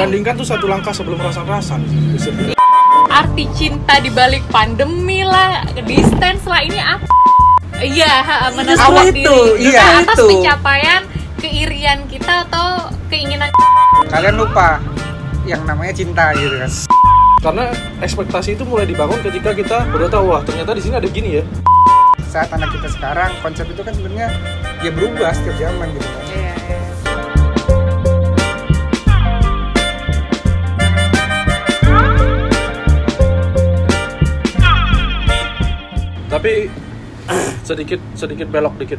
Dibandingkan 0.00 0.32
tuh 0.40 0.48
satu 0.48 0.64
langkah 0.64 0.96
sebelum 0.96 1.20
rasa-rasa. 1.20 1.76
arti 3.10 3.44
cinta 3.52 4.00
di 4.00 4.08
balik 4.08 4.40
pandemi 4.48 5.20
lah, 5.20 5.60
distance 5.84 6.48
lah 6.48 6.64
ini 6.64 6.80
apa? 6.80 7.04
Iya, 7.84 8.12
menentukan 8.56 9.12
diri 9.12 9.24
itu, 9.28 9.36
iya, 9.60 10.00
atas 10.00 10.16
itu. 10.16 10.24
pencapaian 10.24 11.04
keirian 11.36 12.08
kita 12.08 12.48
atau 12.48 12.92
keinginan 13.12 13.48
kalian 14.08 14.36
lupa 14.40 14.80
yang 15.48 15.64
namanya 15.64 15.92
cinta 15.92 16.32
gitu 16.36 16.56
kan 16.60 16.70
Karena 17.40 17.64
ekspektasi 18.04 18.56
itu 18.56 18.68
mulai 18.68 18.84
dibangun 18.84 19.20
ketika 19.24 19.56
kita 19.56 19.88
udah 19.96 20.08
tahu 20.12 20.28
wah 20.28 20.40
ternyata 20.44 20.76
di 20.76 20.82
sini 20.84 20.94
ada 21.00 21.08
gini 21.08 21.40
ya. 21.40 21.44
saat 22.28 22.52
anak 22.52 22.72
kita 22.72 22.88
sekarang 22.88 23.32
konsep 23.40 23.64
itu 23.68 23.80
kan 23.80 23.92
sebenarnya 23.96 24.28
ya 24.80 24.92
berubah 24.92 25.32
setiap 25.32 25.56
zaman 25.60 25.88
gitu 25.92 26.08
kan 26.08 26.24
Iya, 26.30 26.49
Tapi 36.40 36.72
sedikit 37.68 38.00
sedikit 38.16 38.48
belok 38.48 38.80
dikit. 38.80 38.96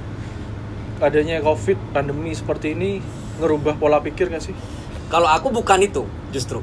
Adanya 1.01 1.41
covid 1.41 1.81
pandemi 1.89 2.29
seperti 2.37 2.77
ini 2.77 3.01
ngerubah 3.41 3.81
pola 3.81 3.97
pikir 3.97 4.29
gak 4.29 4.45
sih? 4.45 4.53
Kalau 5.09 5.25
aku 5.25 5.49
bukan 5.49 5.81
itu, 5.81 6.05
justru. 6.29 6.61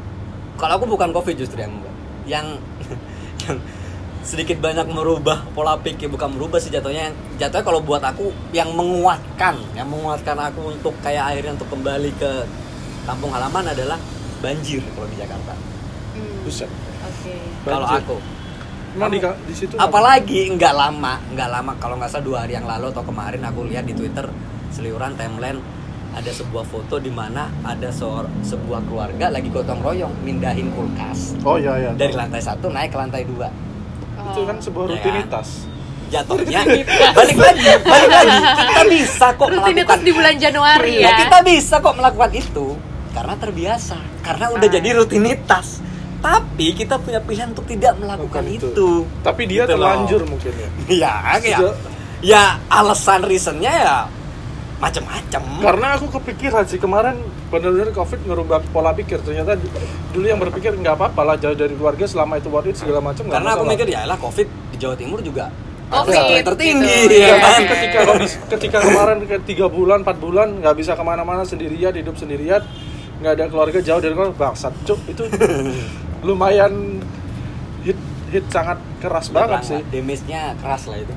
Kalau 0.55 0.79
aku 0.79 0.87
bukan 0.87 1.11
covid 1.11 1.35
justru 1.35 1.59
yang 1.59 1.75
yang 2.31 2.47
yang 3.43 3.59
sedikit 4.23 4.63
banyak 4.63 4.87
merubah 4.87 5.43
pola 5.51 5.75
pikir 5.83 6.07
bukan 6.07 6.31
merubah 6.31 6.63
sih 6.63 6.71
jatuhnya 6.71 7.11
jatuhnya 7.43 7.65
kalau 7.67 7.83
buat 7.83 7.99
aku 7.99 8.31
yang 8.55 8.71
menguatkan 8.77 9.59
yang 9.75 9.91
menguatkan 9.91 10.39
aku 10.39 10.71
untuk 10.71 10.95
kayak 11.03 11.33
akhirnya 11.35 11.59
untuk 11.59 11.67
kembali 11.73 12.13
ke 12.15 12.47
kampung 13.03 13.35
halaman 13.35 13.73
adalah 13.73 13.97
banjir 14.39 14.85
kalau 14.95 15.11
di 15.11 15.19
Jakarta 15.19 15.55
Hmm, 16.13 16.45
Buset. 16.45 16.67
Oke. 17.03 17.35
kalau 17.65 17.87
Banjir. 17.89 18.05
aku 18.05 18.17
Emang 18.91 19.11
di, 19.11 19.21
di 19.21 19.55
situ 19.55 19.75
apalagi 19.75 20.49
nggak 20.51 20.75
lama 20.75 21.21
nggak 21.29 21.49
lama 21.51 21.73
kalau 21.77 21.97
nggak 21.97 22.09
salah 22.09 22.25
dua 22.25 22.39
hari 22.43 22.55
yang 22.55 22.65
lalu 22.65 22.89
atau 22.89 23.03
kemarin 23.03 23.43
aku 23.43 23.61
lihat 23.65 23.85
di 23.85 23.93
Twitter 23.93 24.27
seliuran 24.69 25.13
timeline 25.13 25.61
ada 26.11 26.31
sebuah 26.31 26.65
foto 26.65 26.97
di 26.97 27.11
mana 27.11 27.53
ada 27.63 27.89
seor- 27.89 28.33
sebuah 28.41 28.81
keluarga 28.83 29.29
lagi 29.29 29.49
gotong 29.49 29.79
royong 29.79 30.11
mindahin 30.21 30.73
kulkas 30.73 31.37
Oh 31.43 31.55
iya 31.55 31.77
iya. 31.79 31.91
dari 31.93 32.11
lantai 32.13 32.41
satu 32.41 32.69
naik 32.69 32.89
ke 32.89 32.99
lantai 32.99 33.23
dua 33.23 33.53
itu 34.25 34.41
kan 34.43 34.57
sebuah 34.59 34.85
Ya 34.85 34.89
kan? 34.89 34.97
rutinitas. 34.99 35.49
jatuhnya 36.09 36.61
balik 37.13 37.37
lagi 37.37 37.65
balik 37.83 38.09
lagi 38.11 38.39
kita 38.41 38.83
bisa 38.89 39.27
kok 39.31 39.47
Rutinitas 39.47 39.69
melakukan 39.69 40.01
di 40.01 40.13
bulan 40.15 40.35
Januari 40.35 40.93
Iya, 40.95 41.05
ya. 41.05 41.17
kita 41.21 41.39
bisa 41.45 41.75
kok 41.79 41.95
melakukan 41.95 42.33
itu 42.33 42.67
karena 43.11 43.35
terbiasa 43.37 43.97
karena 44.19 44.47
udah 44.49 44.65
Ah. 44.65 44.73
jadi 44.73 44.89
rutinitas 44.95 45.85
tapi 46.29 46.67
kita 46.75 46.95
punya 46.97 47.19
pilihan 47.19 47.49
untuk 47.49 47.65
tidak 47.65 47.97
melakukan 47.97 48.43
Bukan 48.43 48.45
itu, 48.51 48.69
itu. 48.69 48.91
Tapi 49.21 49.43
dia 49.45 49.63
Gitu 49.63 49.73
loh. 49.73 49.73
terlanjur 49.75 50.21
mungkin 50.25 50.53
ya. 50.53 50.69
ya 50.87 51.13
kayak 51.39 51.59
ya 52.21 52.43
alasan 52.69 53.21
reasonnya 53.23 53.73
ya 53.73 53.97
macam-macam 54.79 55.43
Karena 55.59 55.87
aku 55.93 56.07
kepikiran 56.13 56.63
sih 56.65 56.77
kemarin 56.77 57.19
benar-benar 57.49 57.91
covid 57.93 58.21
ngerubah 58.23 58.63
pola 58.69 58.93
pikir. 58.93 59.19
Ternyata 59.19 59.59
dulu 60.09 60.23
yang 60.25 60.39
berpikir 60.39 60.71
nggak 60.73 60.95
apa-apa 60.95 61.23
lah 61.25 61.37
jauh 61.37 61.55
dari 61.55 61.73
keluarga 61.73 62.05
selama 62.05 62.37
itu 62.37 62.47
worth 62.47 62.69
it 62.69 62.77
segala 62.77 63.01
macam. 63.01 63.27
karena 63.27 63.51
aku 63.53 63.65
mikir 63.65 63.87
ya 63.89 64.05
lah 64.05 64.15
covid 64.17 64.47
di 64.47 64.77
Jawa 64.77 64.95
Timur 64.95 65.19
juga 65.19 65.51
Covid, 65.89 66.45
tertinggi 66.45 66.85
gitu. 67.09 67.17
ya 67.17 67.33
Ya, 67.33 67.37
kan 67.41 67.61
ketika 67.65 67.99
ketika 68.53 68.79
kemarin 68.85 69.25
ke 69.25 69.41
tiga 69.43 69.67
bulan, 69.67 70.05
empat 70.05 70.21
bulan 70.21 70.61
nggak 70.61 70.77
bisa 70.77 70.93
ke 70.93 71.01
mana-mana 71.01 71.43
sendirian, 71.43 71.89
hidup 71.91 72.13
sendirian, 72.13 72.61
nggak 73.19 73.33
ada 73.35 73.45
keluarga 73.49 73.81
jauh 73.81 73.97
dari 73.97 74.13
keluarga, 74.13 74.37
bangsat 74.37 74.77
cuk 74.85 75.01
itu 75.09 75.23
lumayan 76.23 77.03
hit 77.87 77.99
hit 78.29 78.45
sangat 78.51 78.79
keras 78.99 79.31
banget 79.31 79.61
sih. 79.65 79.81
damage-nya 79.89 80.55
keras 80.59 80.91
lah 80.91 80.99
itu 81.01 81.15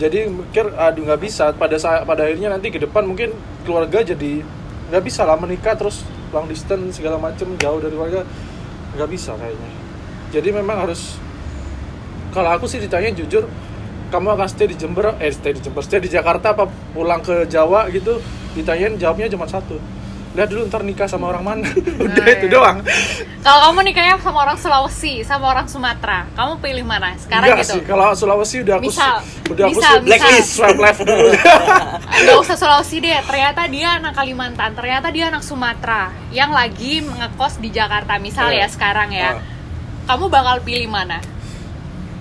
Jadi 0.00 0.32
mikir 0.32 0.64
aduh 0.80 1.04
nggak 1.04 1.20
bisa 1.20 1.52
pada 1.52 1.76
saat 1.76 2.08
pada 2.08 2.24
akhirnya 2.24 2.48
nanti 2.48 2.72
ke 2.72 2.80
depan 2.80 3.04
mungkin 3.04 3.36
keluarga 3.68 4.00
jadi 4.00 4.40
nggak 4.88 5.02
bisa 5.04 5.28
lah 5.28 5.36
menikah 5.36 5.76
terus 5.76 6.08
long 6.32 6.48
distance 6.48 6.96
segala 6.96 7.20
macem 7.20 7.52
jauh 7.60 7.76
dari 7.84 7.92
keluarga 7.92 8.24
nggak 8.96 9.08
bisa 9.12 9.36
kayaknya. 9.36 9.70
Jadi 10.32 10.48
memang 10.56 10.88
harus 10.88 11.20
kalau 12.32 12.48
aku 12.48 12.64
sih 12.64 12.80
ditanya 12.80 13.12
jujur 13.12 13.44
kamu 14.10 14.40
akan 14.40 14.48
stay 14.48 14.66
di 14.72 14.76
Jember 14.78 15.14
eh 15.20 15.30
stay 15.30 15.52
di 15.54 15.60
Jember 15.60 15.82
stay 15.84 16.00
di 16.00 16.08
Jakarta 16.08 16.56
apa 16.56 16.64
pulang 16.96 17.20
ke 17.20 17.46
Jawa 17.46 17.86
gitu 17.92 18.18
ditanyain 18.56 18.98
jawabnya 18.98 19.30
cuma 19.30 19.46
satu 19.46 19.78
lihat 20.30 20.46
dulu 20.46 20.62
ntar 20.66 20.82
nikah 20.82 21.04
sama 21.04 21.26
orang 21.26 21.42
mana 21.42 21.66
udah 22.06 22.22
Nah, 22.22 22.30
itu 22.30 22.46
iya. 22.46 22.54
doang 22.54 22.78
Kalau 23.40 23.72
kamu 23.72 23.80
nikahnya 23.88 24.14
sama 24.20 24.38
orang 24.44 24.54
Sulawesi, 24.54 25.24
sama 25.24 25.48
orang 25.48 25.64
Sumatera, 25.64 26.28
kamu 26.36 26.60
pilih 26.60 26.84
mana? 26.84 27.16
Sekarang 27.16 27.50
Enggak 27.50 27.64
gitu. 27.64 27.72
sih 27.72 27.82
kalau 27.82 28.12
Sulawesi 28.12 28.56
udah 28.60 28.74
aku 28.76 28.84
Misal, 28.86 29.16
udah 29.48 29.64
aku 29.64 29.72
misal, 29.74 29.94
blacklist 30.04 30.50
swipe 30.52 30.76
left 30.76 31.00
dulu 31.02 31.28
Gak 32.28 32.36
usah 32.44 32.56
Sulawesi 32.56 32.96
deh, 33.00 33.16
ternyata 33.24 33.64
dia 33.66 33.88
anak 33.96 34.12
Kalimantan, 34.12 34.70
ternyata 34.76 35.08
dia 35.08 35.32
anak 35.32 35.40
Sumatera 35.40 36.12
yang 36.30 36.52
lagi 36.52 37.00
ngekos 37.00 37.58
di 37.58 37.72
Jakarta, 37.72 38.20
misal 38.20 38.52
Iya. 38.52 38.64
ya 38.64 38.68
sekarang 38.68 39.08
ya. 39.10 39.30
Ah. 39.34 39.42
Kamu 40.06 40.28
bakal 40.28 40.60
pilih 40.60 40.86
mana? 40.86 41.18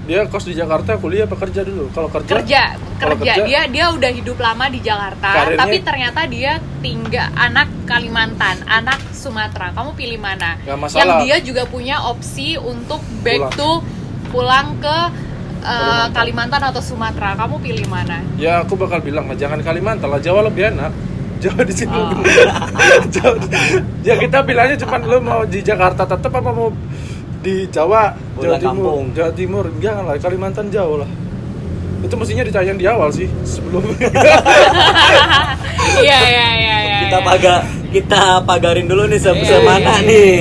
Dia 0.10 0.26
kos 0.26 0.42
di 0.44 0.54
Jakarta 0.54 0.98
kuliah 0.98 1.24
apa 1.24 1.38
kerja 1.38 1.62
dulu 1.62 1.94
kalau 1.94 2.10
kerja 2.10 2.34
Kerja, 2.36 2.64
kerja. 2.98 3.14
kerja- 3.16 3.46
Dia 3.46 3.62
dia 3.70 3.86
udah 3.90 4.10
hidup 4.10 4.38
lama 4.38 4.66
di 4.66 4.82
Jakarta, 4.82 5.30
Karirnya- 5.30 5.60
tapi 5.60 5.78
ternyata 5.80 6.22
dia 6.26 6.52
tinggal 6.80 7.30
anak 7.32 7.70
Kalimantan, 7.86 8.66
anak 8.66 8.98
Sumatera. 9.12 9.70
Kamu 9.70 9.94
pilih 9.94 10.18
mana? 10.18 10.58
Yang 10.66 11.10
dia 11.22 11.38
juga 11.40 11.64
punya 11.66 12.02
opsi 12.04 12.58
untuk 12.58 13.00
back 13.22 13.54
Pulang. 13.54 13.54
to 13.56 13.72
pulang 14.28 14.68
ke 14.78 14.88
uh, 14.88 15.06
Kalimantan. 15.62 16.12
Kalimantan 16.12 16.62
atau 16.66 16.82
Sumatera. 16.82 17.30
Kamu 17.36 17.56
pilih 17.60 17.86
mana? 17.86 18.26
ya 18.36 18.62
aku 18.62 18.74
bakal 18.74 19.00
bilang 19.00 19.26
lah 19.26 19.36
jangan 19.36 19.60
Kalimantan 19.60 20.08
lah 20.08 20.18
Jawa 20.18 20.42
lebih 20.44 20.70
enak 20.70 20.90
Jawa 21.44 21.62
di 21.62 21.72
sini 21.72 21.94
Oh. 21.94 22.10
Ya 24.02 24.16
kita 24.16 24.42
bilangnya 24.42 24.76
cuma 24.78 24.98
lo 24.98 25.20
mau 25.20 25.44
di 25.44 25.60
Jakarta 25.60 26.04
tetap 26.04 26.32
apa 26.32 26.50
mau 26.50 26.72
di 27.40 27.68
Jawa 27.68 28.14
Jawa 28.36 28.36
Pulang 28.36 28.60
Timur 28.60 28.84
kampung. 28.84 29.06
Jawa 29.14 29.32
Timur 29.32 29.66
jangan 29.78 30.04
lah 30.04 30.16
Kalimantan 30.18 30.68
jauh 30.70 30.98
lah 30.98 31.10
itu 32.00 32.16
mestinya 32.16 32.44
ditanya 32.44 32.74
di 32.74 32.86
awal 32.86 33.10
sih 33.10 33.28
sebelum 33.44 33.84
Iya 36.00 36.20
iya 36.22 36.48
iya 36.54 36.76
iya. 36.80 36.98
kita 37.02 37.18
iya. 37.18 37.26
pagar 37.26 37.60
kita 37.90 38.22
pagarin 38.44 38.86
dulu 38.86 39.04
nih 39.06 39.18
se- 39.18 39.32
Iya, 39.32 39.46
semana 39.50 39.94
iya, 39.98 40.08
nih 40.08 40.34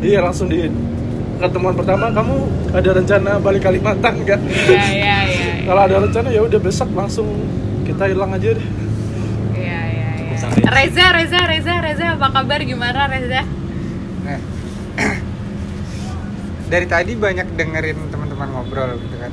iya 0.00 0.18
langsung 0.20 0.48
di 0.48 0.64
ketemuan 1.36 1.74
pertama 1.74 2.08
kamu 2.08 2.36
ada 2.72 2.90
rencana 2.94 3.30
balik 3.36 3.62
Kalimantan 3.62 4.14
nggak 4.18 4.40
Iya 4.40 4.84
iya 4.88 5.16
iya. 5.26 5.52
kalau 5.62 5.80
ada 5.82 5.96
rencana 5.98 6.28
ya 6.28 6.40
udah 6.40 6.56
besok 6.58 6.88
langsung 6.92 7.28
kita 7.82 8.06
hilang 8.06 8.30
aja 8.30 8.52
deh 8.52 8.66
Iya 9.52 9.80
iya 9.86 10.08
iya. 10.24 10.36
Reza 10.68 11.06
Reza 11.10 11.40
Reza 11.42 11.74
Reza 11.80 12.06
apa 12.16 12.28
kabar 12.30 12.60
gimana 12.62 13.04
Reza? 13.06 13.42
Nah, 14.22 14.40
dari 16.72 16.86
tadi 16.88 17.12
banyak 17.12 17.52
dengerin 17.52 18.08
teman-teman 18.08 18.48
ngobrol 18.48 18.96
gitu 18.96 19.16
kan. 19.20 19.32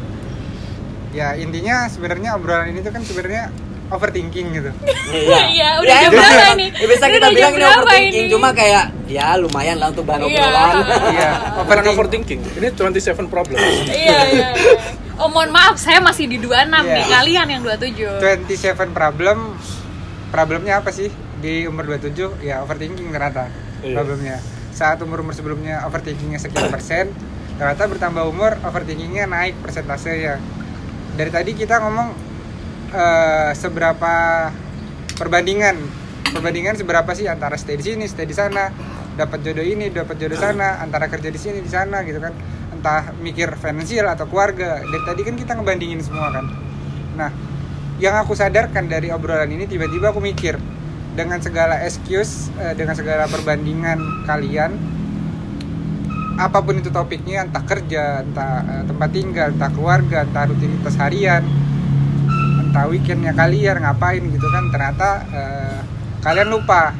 Ya 1.10 1.34
intinya 1.34 1.88
sebenarnya 1.88 2.36
obrolan 2.36 2.68
ini 2.68 2.84
tuh 2.84 2.92
kan 2.92 3.02
sebenarnya 3.02 3.48
overthinking 3.90 4.48
gitu. 4.54 4.70
Iya, 5.10 5.70
udah 5.82 5.96
jam 5.98 6.12
emang. 6.12 6.22
berapa 6.22 6.46
ini? 6.54 6.68
Ya, 6.70 6.86
bisa 6.86 7.06
kita 7.08 7.18
udah 7.18 7.32
bilang 7.32 7.50
jam 7.50 7.56
ini 7.56 7.64
berapa 7.64 7.80
overthinking, 7.82 8.26
ini? 8.28 8.34
cuma 8.36 8.50
kayak 8.54 8.84
ya 9.08 9.28
lumayan 9.34 9.78
lah 9.80 9.88
untuk 9.90 10.06
bahan 10.06 10.22
Iya. 10.22 10.28
obrolan. 10.30 10.74
Iya, 11.16 11.30
overthinking. 11.58 11.94
overthinking 11.96 12.40
ini 12.60 12.68
27 12.70 13.26
problem 13.26 13.58
Iya 13.58 13.88
iya. 13.90 14.18
iya. 14.30 14.50
Oh 15.18 15.28
mohon 15.28 15.50
maaf, 15.50 15.76
saya 15.76 16.00
masih 16.00 16.28
di 16.28 16.38
26 16.38 16.54
Iya. 16.70 16.80
nih, 16.86 17.06
kalian 17.08 17.48
yang 17.50 17.62
27 17.64 18.20
27 18.46 18.94
problem 18.94 19.38
problemnya 20.30 20.78
apa 20.78 20.92
sih 20.92 21.10
di 21.40 21.66
umur 21.66 21.88
27 21.90 22.40
ya 22.40 22.62
overthinking 22.62 23.10
ternyata 23.10 23.50
Iya. 23.82 23.96
problemnya 23.96 24.38
saat 24.80 25.04
umur 25.04 25.20
umur 25.20 25.36
sebelumnya 25.36 25.84
overthinkingnya 25.84 26.40
sekian 26.40 26.72
persen 26.72 27.12
ternyata 27.60 27.92
bertambah 27.92 28.24
umur 28.24 28.56
overthinkingnya 28.64 29.28
naik 29.28 29.60
persentase 29.60 30.16
ya. 30.16 30.40
Dari 31.20 31.28
tadi 31.28 31.52
kita 31.52 31.84
ngomong 31.84 32.10
eh, 32.96 33.52
seberapa 33.52 34.48
perbandingan 35.20 35.76
perbandingan 36.32 36.80
seberapa 36.80 37.12
sih 37.12 37.28
antara 37.28 37.60
stay 37.60 37.76
di 37.76 37.84
sini 37.84 38.08
stay 38.08 38.24
di 38.24 38.32
sana 38.32 38.72
dapat 39.20 39.44
jodoh 39.44 39.66
ini 39.68 39.92
dapat 39.92 40.16
jodoh 40.16 40.40
sana 40.40 40.80
antara 40.80 41.12
kerja 41.12 41.28
di 41.28 41.36
sini 41.36 41.60
di 41.60 41.68
sana 41.68 42.00
gitu 42.08 42.24
kan. 42.24 42.32
Entah 42.72 43.12
mikir 43.20 43.60
finansial 43.60 44.08
atau 44.08 44.24
keluarga 44.32 44.80
dari 44.80 45.04
tadi 45.04 45.22
kan 45.28 45.36
kita 45.36 45.52
ngebandingin 45.60 46.00
semua 46.00 46.32
kan. 46.32 46.48
Nah 47.20 47.30
yang 48.00 48.16
aku 48.16 48.32
sadarkan 48.32 48.88
dari 48.88 49.12
obrolan 49.12 49.52
ini 49.52 49.68
tiba-tiba 49.68 50.16
aku 50.16 50.24
mikir 50.24 50.56
dengan 51.20 51.44
segala 51.44 51.84
excuse 51.84 52.48
eh, 52.64 52.72
dengan 52.80 52.96
segala 52.96 53.28
perbandingan 53.28 54.24
kalian 54.24 54.72
apa 56.40 56.64
pun 56.64 56.80
itu 56.80 56.88
topiknya 56.88 57.44
entah 57.44 57.60
kerja 57.68 58.24
entah 58.24 58.64
eh, 58.64 58.84
tempat 58.88 59.10
tinggal 59.12 59.52
entah 59.52 59.68
keluarga 59.76 60.24
entah 60.24 60.48
rutinitas 60.48 60.96
harian 60.96 61.44
entah 62.64 62.88
weekendnya 62.88 63.36
kalian 63.36 63.84
ngapain 63.84 64.24
gitu 64.32 64.48
kan 64.48 64.72
ternyata 64.72 65.10
eh, 65.36 65.80
kalian 66.24 66.48
lupa 66.56 66.96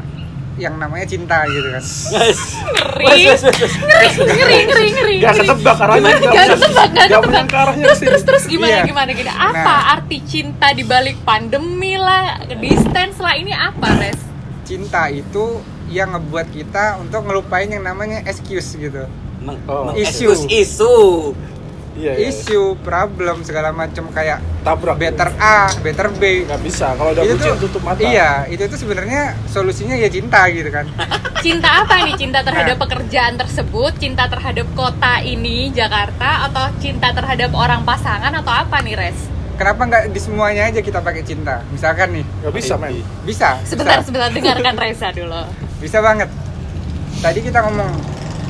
yang 0.60 0.76
namanya 0.76 1.06
cinta 1.06 1.48
gitu 1.48 1.66
kan 1.66 1.80
Guys. 1.82 2.42
Ngeri. 2.60 3.06
Wes, 3.26 3.42
wes, 3.42 3.56
wes, 3.56 3.74
wes. 3.80 4.14
ngeri 4.20 4.58
ngeri 4.68 4.88
ngeri 4.92 5.16
Gak 5.18 5.32
ngeri. 5.32 5.48
ketebak 5.48 5.78
arahnya 5.80 6.12
Gimana? 6.12 6.20
Gak 6.30 6.46
ketebak, 6.52 6.88
gak 6.92 7.08
ketebak. 7.10 7.46
Terus 7.80 8.00
terus 8.02 8.24
terus 8.24 8.44
gimana 8.46 8.70
Iya. 8.70 8.84
gimana 8.86 9.10
gimana? 9.10 9.34
Apa 9.42 9.56
Nah. 9.72 9.94
arti 9.94 10.18
cinta 10.22 10.68
di 10.72 10.84
balik 10.84 11.18
pandemi 11.24 11.96
lah, 11.96 12.24
distance 12.54 13.18
lah 13.18 13.34
ini 13.34 13.50
apa, 13.50 13.88
Res? 13.98 14.20
cinta 14.62 15.08
itu 15.08 15.58
yang 15.88 16.12
ngebuat 16.12 16.52
kita 16.52 17.00
untuk 17.00 17.24
ngelupain 17.24 17.66
yang 17.66 17.82
namanya 17.82 18.22
excuse 18.24 18.76
gitu 18.76 19.10
Meng- 19.40 19.64
Oh. 19.66 19.90
Isu. 19.96 20.46
isu. 20.46 20.94
Iya, 22.00 22.16
iya. 22.16 22.32
isu 22.32 22.80
problem 22.80 23.44
segala 23.44 23.70
macam 23.70 24.08
kayak 24.08 24.40
tabrak. 24.64 24.96
better 24.96 25.30
A 25.36 25.68
better 25.84 26.08
B. 26.16 26.48
Nggak 26.48 26.62
bisa 26.64 26.96
kalau 26.96 27.12
udah 27.12 27.22
itu 27.22 27.36
bucin 27.36 27.52
tuh 27.52 27.60
tutup 27.68 27.82
mata. 27.84 28.00
iya 28.00 28.48
itu 28.48 28.64
tuh 28.64 28.80
sebenarnya 28.80 29.36
solusinya 29.46 29.94
ya 29.94 30.08
cinta 30.08 30.48
gitu 30.48 30.72
kan. 30.72 30.88
Cinta 31.40 31.84
apa 31.84 32.04
nih? 32.04 32.16
Cinta 32.16 32.40
terhadap 32.40 32.76
Nah. 32.76 32.84
pekerjaan 32.84 33.36
tersebut, 33.36 33.96
cinta 33.96 34.28
terhadap 34.28 34.68
kota 34.74 35.20
ini, 35.20 35.72
Jakarta, 35.72 36.44
atau 36.46 36.68
cinta 36.78 37.16
terhadap 37.16 37.52
orang 37.52 37.84
pasangan? 37.84 38.32
Atau 38.34 38.52
apa 38.52 38.80
nih, 38.80 38.96
Res? 38.96 39.20
kenapa 39.56 39.84
nggak 39.84 40.04
di 40.12 40.20
semuanya 40.20 40.68
aja 40.68 40.80
kita 40.80 41.00
pakai 41.00 41.20
cinta? 41.22 41.64
Misalkan 41.70 42.12
nih. 42.12 42.24
Nggak 42.44 42.54
bisa 42.54 42.74
men. 42.76 43.00
Bisa. 43.24 43.56
Sebentar, 43.64 44.00
bisa, 44.00 44.08
sebentar 44.08 44.32
dengarkan 44.32 44.76
Reza 44.76 45.12
dulu. 45.12 45.44
bisa 45.80 46.00
banget. 46.00 46.28
Tadi 47.20 47.40
kita 47.40 47.60
ngomong 47.62 47.92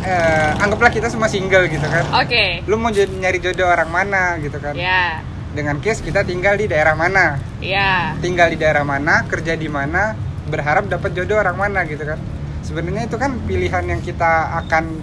eh, 0.03 0.51
anggaplah 0.63 0.91
kita 0.91 1.07
semua 1.11 1.27
single 1.27 1.67
gitu 1.67 1.85
kan. 1.85 2.05
Oke. 2.23 2.63
lu 2.67 2.75
mau 2.79 2.91
nyari 2.93 3.39
jodoh 3.41 3.67
orang 3.67 3.89
mana 3.89 4.37
gitu 4.39 4.57
kan. 4.59 4.73
Ya, 4.75 5.23
dengan 5.51 5.81
case 5.81 6.05
kita 6.05 6.23
tinggal 6.23 6.55
di 6.55 6.69
daerah 6.69 6.93
mana. 6.93 7.39
Ya. 7.59 8.15
tinggal 8.23 8.47
di 8.47 8.57
daerah 8.59 8.87
mana 8.87 9.27
kerja 9.27 9.59
di 9.59 9.67
mana 9.67 10.15
berharap 10.47 10.87
dapat 10.87 11.11
jodoh 11.13 11.39
orang 11.39 11.57
mana 11.57 11.83
gitu 11.85 12.03
kan. 12.05 12.19
Sebenarnya 12.63 13.09
itu 13.09 13.17
kan 13.17 13.39
pilihan 13.43 13.83
yang 13.87 14.01
kita 14.03 14.63
akan 14.65 15.01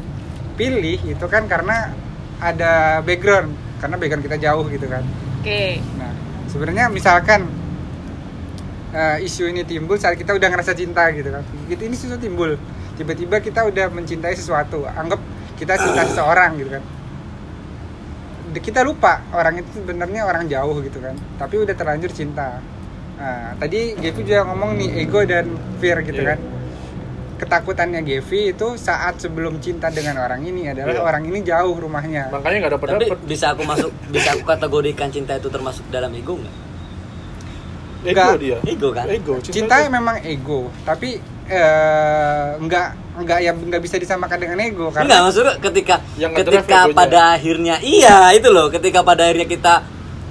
pilih 0.56 0.98
itu 1.04 1.26
kan 1.28 1.44
karena 1.50 1.93
ada 2.40 3.04
background 3.04 3.52
karena 3.81 3.96
background 4.00 4.25
kita 4.25 4.37
jauh 4.40 4.64
gitu 4.72 4.87
kan. 4.88 5.04
Oke. 5.40 5.78
nah 6.00 6.10
sebenarnya 6.50 6.90
misalkan 6.90 7.46
eh, 8.90 9.26
isu 9.26 9.52
ini 9.52 9.62
timbul 9.62 10.00
saat 10.00 10.16
kita 10.16 10.32
udah 10.32 10.48
ngerasa 10.48 10.72
cinta 10.72 11.06
gitu 11.12 11.28
kan. 11.28 11.44
Gitu 11.69 11.82
ini 11.84 11.96
susah 11.96 12.16
timbul 12.16 12.56
tiba-tiba 12.96 13.37
kita 13.38 13.60
udah 13.62 13.87
mencintai 13.88 14.32
sesuatu 14.32 14.84
anggap 14.84 15.20
kita 15.54 15.76
cinta 15.76 16.02
seseorang 16.04 16.56
gitu 16.56 16.70
kan 16.70 16.84
kita 18.56 18.81
lupa 18.81 19.20
orang 19.31 19.60
itu 19.60 19.69
sebenarnya 19.75 20.25
orang 20.25 20.48
jauh 20.48 20.81
gitu 20.81 20.96
kan 20.96 21.12
tapi 21.37 21.58
udah 21.58 21.72
terlanjur 21.72 22.08
cinta 22.08 22.56
nah, 23.14 23.52
tadi 23.54 23.93
Gevi 23.94 24.22
juga 24.22 24.44
ngomong 24.44 24.70
nih 24.75 24.90
ego 24.98 25.20
dan 25.22 25.44
fear 25.76 26.00
gitu 26.00 26.19
Iya. 26.19 26.31
kan 26.31 26.40
ketakutannya 27.37 28.00
Gevi 28.00 28.50
itu 28.50 28.81
saat 28.81 29.20
sebelum 29.20 29.60
cinta 29.60 29.93
dengan 29.93 30.16
orang 30.19 30.40
ini 30.40 30.72
adalah 30.72 30.88
Iya. 30.90 31.02
orang 31.02 31.22
ini 31.26 31.44
jauh 31.44 31.76
rumahnya 31.76 32.32
makanya 32.32 32.56
nggak 32.58 32.75
dapat 32.75 32.88
Tapi 32.88 33.04
dapat 33.04 33.20
bisa 33.28 33.46
aku 33.52 33.62
masuk, 33.62 33.93
bisa 34.08 34.28
aku 34.32 34.44
kategorikan 34.46 35.08
cinta 35.10 35.37
itu 35.37 35.48
termasuk 35.48 35.84
dalam 35.87 36.08
ego 36.10 36.34
nggak? 36.34 36.54
ego 38.06 38.31
dia 38.38 38.56
Ego 38.64 38.88
kan? 38.90 39.04
ego 39.10 39.37
cinta 39.43 39.76
itu- 39.78 39.93
memang 39.93 40.16
ego 40.22 40.72
tapi 40.81 41.20
eh, 41.48 42.46
nggak 42.58 42.88
nggak 43.16 43.38
ya 43.40 43.52
nggak 43.52 43.81
bisa 43.81 43.96
disamakan 43.96 44.37
dengan 44.37 44.58
ego 44.60 44.87
Enggak, 44.87 45.00
karena 45.00 45.16
maksudnya 45.22 45.54
ketika 45.58 45.94
Yang 46.14 46.32
ketika 46.38 46.78
egonya. 46.84 46.94
pada 46.94 47.20
akhirnya 47.32 47.75
iya 47.81 48.16
itu 48.31 48.48
loh, 48.48 48.69
ketika 48.69 49.00
pada 49.00 49.25
akhirnya 49.25 49.46
kita 49.46 49.75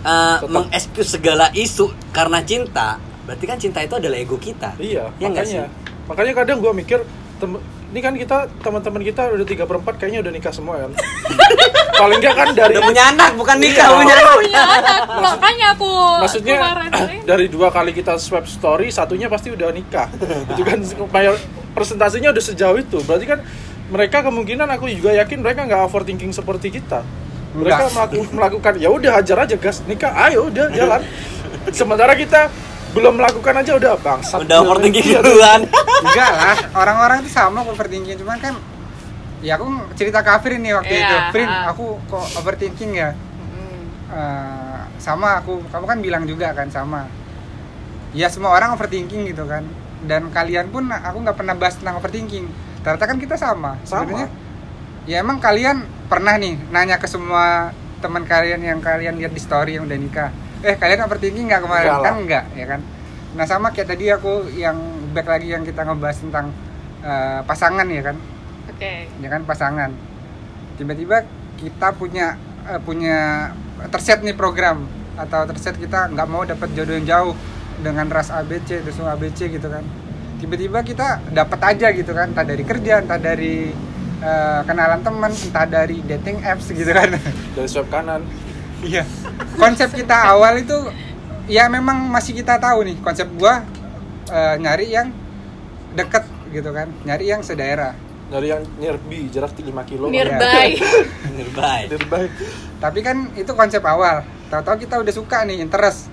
uh, 0.01 0.37
Tetap. 0.37 0.49
mengekskuse 0.51 1.09
segala 1.11 1.49
isu 1.51 1.85
karena 2.11 2.39
cinta, 2.41 2.99
berarti 3.25 3.43
kan 3.43 3.57
cinta 3.57 3.79
itu 3.79 3.95
adalah 3.95 4.15
ego 4.15 4.37
kita. 4.37 4.77
iya 4.77 5.09
Ya 5.17 5.27
nggak 5.27 5.43
makanya 5.43 5.63
makanya 6.05 6.33
kadang 6.35 6.57
gua 6.59 6.71
mikir 6.71 7.01
tem- 7.35 7.63
ini 7.85 7.99
kan 7.99 8.13
kita 8.13 8.49
teman-teman 8.59 9.01
kita 9.01 9.31
udah 9.31 9.45
tiga 9.45 9.63
perempat 9.63 9.95
kayaknya 9.95 10.19
udah 10.19 10.29
nikah 10.29 10.51
semua 10.51 10.75
kan 10.77 10.91
paling 12.01 12.19
nggak 12.19 12.35
kan 12.35 12.47
dari 12.51 12.75
Udah 12.75 12.83
punya 12.83 13.03
anak, 13.07 13.31
bukan 13.33 13.55
nikah, 13.55 13.87
Iya. 13.87 13.97
punya 14.35 14.61
anak. 14.61 14.99
Makanya 15.65 15.81
aku 15.81 15.91
maksudnya 16.21 16.55
kemarin 16.55 16.91
dari 17.31 17.45
dua 17.49 17.67
kali 17.73 17.91
kita 17.91 18.13
swipe 18.17 18.45
story 18.45 18.93
satunya 18.93 19.25
pasti 19.25 19.49
udah 19.49 19.73
nikah. 19.73 20.07
Itu 20.53 20.61
kan 20.61 20.79
mayor 21.09 21.35
presentasinya 21.73 22.29
udah 22.31 22.43
sejauh 22.43 22.77
itu. 22.77 23.01
Berarti 23.03 23.25
kan 23.25 23.39
mereka 23.89 24.21
kemungkinan 24.21 24.69
aku 24.71 24.87
juga 24.89 25.11
yakin 25.13 25.41
mereka 25.41 25.65
nggak 25.65 25.81
overthinking 25.83 26.31
seperti 26.31 26.69
kita. 26.71 27.01
Mereka 27.55 27.87
melaku- 27.89 28.31
melakukan 28.31 28.73
ya 28.77 28.89
udah 28.91 29.11
hajar 29.15 29.37
aja 29.43 29.55
gas 29.55 29.81
nikah. 29.83 30.11
Ayo 30.13 30.47
udah 30.47 30.69
jalan. 30.71 31.01
Sementara 31.75 32.13
kita 32.13 32.47
belum 32.93 33.19
melakukan 33.19 33.53
aja 33.59 33.71
udah 33.75 33.91
bangsat. 33.99 34.39
Udah 34.45 34.63
overthinking 34.63 35.03
Iya, 35.03 35.19
duluan. 35.19 35.61
enggak 36.05 36.31
lah 36.31 36.57
orang-orang 36.75 37.25
itu 37.25 37.31
sama 37.31 37.63
kok 37.63 37.73
overthinking. 37.73 38.15
Cuman 38.21 38.37
kan 38.39 38.53
ya 39.43 39.59
aku 39.59 39.67
cerita 39.93 40.23
ke 40.23 40.29
Afrin 40.31 40.63
nih 40.63 40.73
waktu 40.73 40.93
Iya, 40.93 41.03
itu. 41.03 41.17
Frin 41.31 41.49
ah. 41.49 41.71
aku 41.71 41.85
kok 42.07 42.25
overthinking 42.39 42.91
ya? 42.95 43.09
Eh, 44.05 44.64
sama 45.05 45.37
aku 45.37 45.61
kamu 45.69 45.85
kan 45.85 45.99
bilang 46.01 46.23
juga 46.25 46.49
kan 46.57 46.65
sama. 46.73 47.05
Ya 48.17 48.25
semua 48.33 48.57
orang 48.57 48.73
overthinking 48.73 49.29
gitu 49.29 49.45
kan. 49.45 49.61
Dan 50.01 50.33
kalian 50.33 50.73
pun 50.73 50.89
aku 50.89 51.21
nggak 51.21 51.37
pernah 51.37 51.53
bahas 51.53 51.77
tentang 51.77 52.01
overthinking. 52.01 52.49
Ternyata 52.81 53.05
kan 53.05 53.17
kita 53.21 53.35
sama 53.37 53.77
Sama. 53.85 54.09
sebenarnya. 54.09 54.27
Ya 55.05 55.21
emang 55.21 55.37
kalian 55.37 55.85
pernah 56.09 56.33
nih 56.41 56.57
nanya 56.73 56.97
ke 56.97 57.05
semua 57.05 57.69
teman 58.01 58.25
kalian 58.25 58.61
yang 58.65 58.81
kalian 58.81 59.21
lihat 59.21 59.33
di 59.33 59.41
story 59.41 59.77
yang 59.77 59.85
udah 59.85 59.97
nikah. 60.01 60.29
Eh 60.65 60.73
kalian 60.73 61.05
overthinking 61.05 61.53
nggak 61.53 61.61
kemarin? 61.61 61.85
Enggak 61.85 62.01
lah. 62.01 62.05
kan 62.09 62.15
enggak 62.17 62.45
ya 62.57 62.65
kan? 62.65 62.81
Nah 63.37 63.45
sama 63.45 63.67
kayak 63.69 63.93
tadi 63.93 64.09
aku 64.09 64.49
yang 64.57 64.77
back 65.13 65.29
lagi 65.29 65.53
yang 65.53 65.61
kita 65.61 65.85
ngebahas 65.85 66.17
tentang 66.17 66.49
eh, 67.05 67.39
pasangan 67.45 67.85
ya 67.85 68.01
kan? 68.01 68.17
Oke. 68.73 68.93
Ya 69.21 69.27
kan 69.29 69.41
pasangan. 69.45 69.93
Tiba-tiba 70.81 71.21
kita 71.61 71.93
punya 71.93 72.41
eh, 72.69 72.81
punya 72.81 73.51
terset 73.89 74.21
nih 74.21 74.35
program. 74.35 74.85
Atau 75.15 75.47
terset 75.47 75.79
kita 75.79 76.11
nggak 76.11 76.27
mau 76.27 76.43
dapat 76.43 76.69
jodoh 76.75 76.95
yang 76.95 77.07
jauh 77.07 77.33
dengan 77.79 78.07
ras 78.11 78.31
ABC 78.31 78.83
terus 78.83 78.99
ABC 78.99 79.51
gitu 79.51 79.67
kan. 79.67 79.83
Tiba-tiba 80.39 80.83
kita 80.83 81.23
dapat 81.31 81.59
aja 81.75 81.87
gitu 81.95 82.11
kan. 82.11 82.31
Entah 82.35 82.45
dari 82.45 82.63
kerja 82.63 83.03
entah 83.03 83.19
dari 83.19 83.71
eh, 84.19 84.61
kenalan 84.67 85.01
teman 85.01 85.31
entah 85.31 85.65
dari 85.67 86.03
dating 86.03 86.43
apps 86.43 86.71
gitu 86.71 86.91
kan. 86.91 87.15
Dari 87.55 87.67
swipe 87.71 87.87
kanan. 87.87 88.21
Iya. 88.83 89.07
Konsep 89.55 89.95
kita 89.95 90.35
awal 90.35 90.59
itu 90.59 90.75
ya 91.47 91.71
memang 91.71 92.11
masih 92.11 92.35
kita 92.35 92.59
tahu 92.59 92.83
nih. 92.83 92.97
Konsep 92.99 93.31
gua 93.39 93.63
eh, 94.29 94.55
nyari 94.59 94.91
yang 94.91 95.07
deket 95.95 96.27
gitu 96.51 96.69
kan. 96.75 96.91
Nyari 97.07 97.31
yang 97.31 97.41
sedaerah 97.41 98.04
dari 98.25 98.49
yang 98.49 98.63
nearby 98.81 99.29
jarak 99.29 99.53
5 99.53 99.89
kilo. 99.89 100.09
Nearby 100.09 100.81
Nearby. 101.37 101.79
nearby 101.93 102.25
tapi 102.79 102.99
kan 103.01 103.31
itu 103.33 103.51
konsep 103.55 103.81
awal. 103.85 104.21
Tahu-tahu 104.51 104.85
kita 104.85 105.01
udah 105.01 105.13
suka 105.13 105.41
nih 105.47 105.63
interest. 105.63 106.11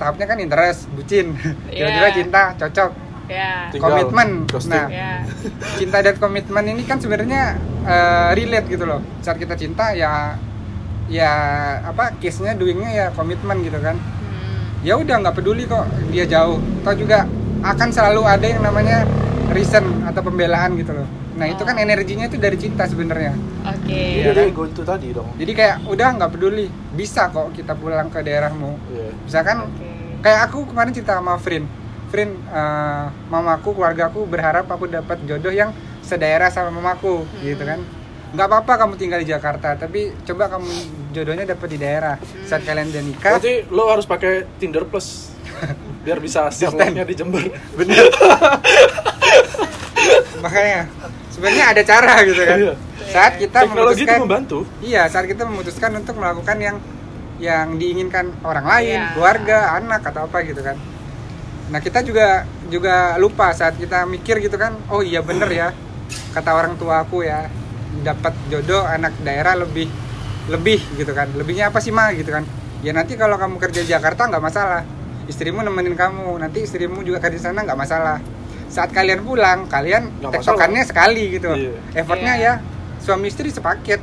Tahapnya 0.00 0.26
kan 0.28 0.38
interest 0.40 0.88
bucin. 0.92 1.36
Kira-kira 1.72 2.08
cinta 2.14 2.42
cocok. 2.56 2.90
Tinggal 3.74 3.90
komitmen. 3.90 4.46
nah 4.70 4.86
ya 4.86 5.26
cinta 5.82 5.98
dan 5.98 6.14
komitmen 6.14 6.62
ini 6.62 6.86
kan 6.86 7.02
sebenarnya 7.02 7.58
eh, 7.84 8.30
relate 8.38 8.70
gitu 8.70 8.84
loh. 8.86 9.02
Saat 9.20 9.36
kita 9.42 9.58
cinta 9.58 9.90
ya 9.92 10.38
ya 11.06 11.32
apa 11.86 12.18
case 12.18 12.42
nya 12.42 12.54
doingnya 12.54 12.90
ya 12.90 13.06
komitmen 13.12 13.62
gitu 13.66 13.78
kan. 13.82 13.98
Hmm. 13.98 14.82
ya 14.86 14.94
udah 14.98 15.22
nggak 15.22 15.34
peduli 15.36 15.66
kok 15.66 15.84
dia 16.14 16.24
jauh. 16.24 16.62
Atau 16.86 17.02
juga 17.02 17.26
akan 17.66 17.88
selalu 17.90 18.22
ada 18.22 18.46
yang 18.46 18.62
namanya 18.62 19.02
reason 19.48 19.84
atau 20.02 20.20
pembelaan 20.20 20.74
gitu 20.74 20.92
loh. 20.92 21.08
Nah 21.34 21.46
itu 21.46 21.60
kan 21.60 21.74
Oh. 21.74 21.82
energinya 21.82 22.24
itu 22.24 22.36
dari 22.36 22.56
cinta 22.56 22.84
sebenarnya. 22.84 23.36
Oke. 23.62 23.92
Iya, 23.92 24.06
Iya 24.16 24.22
dari 24.32 24.40
kan? 24.42 24.52
ego 24.52 24.62
itu 24.64 24.82
tadi 24.82 25.08
dong. 25.10 25.28
Jadi 25.34 25.52
kayak 25.52 25.76
udah 25.84 26.08
nggak 26.14 26.30
peduli. 26.30 26.66
Bisa 26.90 27.28
kok 27.28 27.52
kita 27.52 27.72
pulang 27.72 28.08
ke 28.08 28.20
daerahmu. 28.20 28.72
Iya. 28.88 29.08
misalkan 29.22 29.56
Oke. 29.64 29.86
kayak 30.20 30.40
aku 30.44 30.64
kemarin 30.66 30.90
cerita 30.90 31.12
sama 31.14 31.36
Frin 31.36 31.64
Frin 32.06 32.30
eh, 32.32 33.04
mamaku 33.26 33.74
keluargaku 33.74 34.24
berharap 34.24 34.64
aku 34.66 34.86
dapat 34.86 35.18
jodoh 35.22 35.50
yang 35.50 35.70
sedaerah 36.00 36.48
sama 36.48 36.70
mamaku 36.70 37.22
Hmm. 37.22 37.42
gitu 37.42 37.62
kan. 37.62 37.80
Nggak 38.28 38.46
apa-apa 38.46 38.72
kamu 38.78 38.94
tinggal 38.94 39.18
di 39.18 39.28
Jakarta 39.28 39.74
tapi 39.74 40.14
coba 40.22 40.48
kamu 40.48 40.70
jodohnya 41.10 41.44
dapat 41.46 41.68
di 41.68 41.78
daerah. 41.78 42.16
Saat 42.42 42.62
kalian 42.62 42.88
udah 42.88 43.02
nikah 43.04 43.32
berarti 43.34 43.54
lo 43.68 43.84
harus 43.86 44.04
pakai 44.04 44.32
Tinder 44.56 44.82
Plus 44.82 45.30
biar 46.06 46.22
bisa 46.22 46.46
nya 46.94 47.02
di 47.02 47.14
Jember 47.18 47.42
makanya 50.44 50.86
sebenarnya 51.34 51.64
ada 51.74 51.82
cara 51.82 52.14
gitu 52.22 52.42
kan. 52.46 52.58
Iya. 52.62 52.74
saat 53.06 53.32
kita 53.38 53.58
teknologi 53.66 54.02
itu 54.02 54.06
memutuskan 54.06 54.18
membantu. 54.22 54.58
Iya 54.82 55.02
saat 55.10 55.26
kita 55.26 55.42
memutuskan 55.46 55.90
untuk 55.98 56.14
melakukan 56.18 56.56
yang 56.62 56.76
yang 57.36 57.66
diinginkan 57.76 58.32
orang 58.46 58.64
lain 58.64 58.98
Iya. 59.02 59.12
keluarga 59.18 59.58
anak 59.76 60.02
atau 60.06 60.30
apa 60.30 60.46
gitu 60.46 60.62
kan. 60.62 60.78
Nah 61.74 61.80
kita 61.82 62.06
juga 62.06 62.46
juga 62.70 63.18
lupa 63.18 63.50
saat 63.50 63.74
kita 63.74 64.06
mikir 64.06 64.38
gitu 64.42 64.54
kan 64.58 64.78
oh 64.90 65.02
iya 65.02 65.20
bener 65.22 65.50
ya 65.50 65.68
kata 66.34 66.50
orang 66.54 66.78
tua 66.78 67.02
aku 67.02 67.26
ya 67.26 67.50
dapat 68.06 68.34
jodoh 68.46 68.86
anak 68.86 69.14
daerah 69.26 69.58
lebih 69.58 69.90
lebih 70.46 70.78
gitu 70.94 71.10
kan. 71.10 71.26
Lebihnya 71.34 71.74
apa 71.74 71.82
sih 71.82 71.90
mah 71.90 72.14
gitu 72.14 72.30
kan. 72.30 72.46
Ya 72.84 72.94
nanti 72.94 73.18
kalau 73.18 73.34
kamu 73.34 73.58
kerja 73.58 73.80
di 73.82 73.90
Jakarta 73.90 74.30
nggak 74.30 74.42
masalah 74.42 74.82
istrimu 75.26 75.60
nemenin 75.60 75.94
kamu 75.94 76.38
nanti 76.38 76.62
istrimu 76.62 77.02
juga 77.02 77.18
kerja 77.18 77.32
di 77.32 77.42
sana 77.42 77.62
nggak 77.62 77.76
masalah. 77.76 78.18
Saat 78.66 78.90
kalian 78.90 79.22
pulang 79.22 79.66
kalian 79.66 80.10
tektokannya 80.20 80.82
sekali 80.82 81.30
gitu. 81.32 81.50
Iya. 81.50 81.74
effortnya 81.94 82.34
Iya. 82.34 82.52
ya 82.58 82.64
suami 82.98 83.28
istri 83.28 83.48
sepaket 83.48 84.02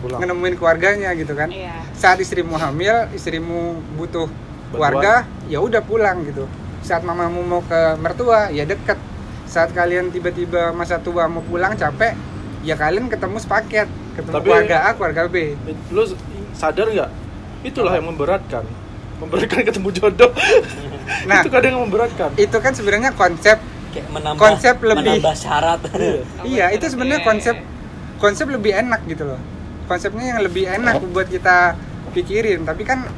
pulang. 0.00 0.18
ngenemuin 0.18 0.54
keluarganya 0.54 1.10
gitu 1.12 1.32
kan. 1.32 1.46
Iya. 1.48 1.74
saat 1.92 2.18
istrimu 2.18 2.56
hamil 2.56 3.06
istrimu 3.12 3.78
butuh 3.94 4.26
keluarga 4.70 5.26
ya 5.46 5.58
udah 5.58 5.78
pulang 5.80 6.22
gitu. 6.24 6.46
Saat 6.80 7.02
mamamu 7.02 7.42
mau 7.42 7.60
ke 7.60 7.94
mertua 7.96 8.48
ya 8.48 8.64
deket. 8.64 8.96
Saat 9.44 9.70
kalian 9.70 10.08
tiba-tiba 10.08 10.70
masa 10.70 10.96
tua 10.96 11.26
mau 11.26 11.42
pulang 11.42 11.74
capek 11.74 12.14
ya 12.62 12.74
kalian 12.74 13.06
ketemu 13.06 13.36
sepaket. 13.36 13.86
Ketemu 14.16 14.34
Tapi- 14.34 14.46
keluarga 14.46 14.76
A 14.84 14.90
keluarga 14.94 15.22
B. 15.26 15.54
lu 15.90 16.02
sadar 16.52 16.86
nggak? 16.86 17.10
Itulah 17.62 17.94
yang 17.94 18.08
memberatkan 18.08 18.64
memberatkan 19.20 19.62
ketemu 19.62 19.88
jodoh. 19.92 20.32
Nah. 21.20 21.42
itu 21.42 21.50
kadang 21.50 21.74
yang 21.74 21.82
memberatkan. 21.84 22.30
itu 22.38 22.56
kan 22.56 22.70
sebenarnya 22.70 23.10
konsep 23.12 23.58
kayak 23.90 24.08
menambah 24.08 24.40
Konsep 24.40 24.78
lebih- 24.78 25.20
menambah 25.20 25.34
syarat. 25.34 25.80
Iya. 25.90 26.22
iya 26.46 26.66
itu 26.70 26.86
sebenarnya 26.86 27.20
konsep 27.20 27.58
konsep 28.16 28.46
lebih 28.46 28.72
enak 28.72 29.02
gitu 29.04 29.26
loh. 29.26 29.40
Konsepnya 29.84 30.32
yang 30.32 30.40
lebih 30.40 30.70
enak 30.70 31.02
buat 31.10 31.26
kita 31.26 31.74
pikirin. 32.10 32.62
Tapi 32.62 32.86
kan 32.86 33.10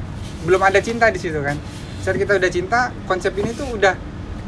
belum 0.42 0.59
ada 0.59 0.80
cinta 0.80 1.12
di 1.12 1.21
situ 1.21 1.37
kan. 1.38 1.54
Saat 2.00 2.16
kita 2.16 2.35
udah 2.35 2.49
cinta 2.49 2.90
konsep 3.04 3.37
ini 3.37 3.52
tuh 3.52 3.68
udah 3.71 3.92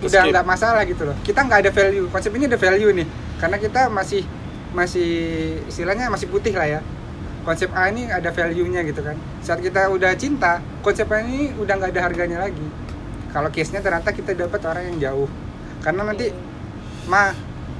udah 0.00 0.20
nggak 0.24 0.44
masalah 0.44 0.82
gitu 0.82 1.04
loh. 1.04 1.16
Kita 1.20 1.44
nggak 1.44 1.58
ada 1.60 1.70
value. 1.70 2.08
Konsep 2.08 2.32
ini 2.32 2.48
ada 2.48 2.56
value 2.56 2.90
nih. 2.90 3.06
Karena 3.36 3.60
kita 3.60 3.86
masih 3.86 4.24
masih 4.72 5.10
istilahnya 5.68 6.08
masih 6.08 6.26
putih 6.26 6.50
lah 6.50 6.66
ya 6.66 6.80
konsep 7.44 7.70
A 7.76 7.92
ini 7.92 8.08
ada 8.08 8.32
value-nya 8.32 8.80
gitu 8.88 9.04
kan. 9.04 9.14
Saat 9.44 9.60
kita 9.60 9.92
udah 9.92 10.16
cinta 10.16 10.58
konsep 10.80 11.06
A 11.12 11.20
ini 11.20 11.52
udah 11.54 11.76
nggak 11.76 11.92
ada 11.94 12.02
harganya 12.08 12.38
lagi. 12.40 12.64
Kalau 13.30 13.52
case-nya 13.52 13.84
ternyata 13.84 14.10
kita 14.10 14.32
dapat 14.34 14.60
orang 14.64 14.84
yang 14.90 14.98
jauh. 14.98 15.28
Karena 15.84 16.08
nanti 16.08 16.32
ma 17.04 17.30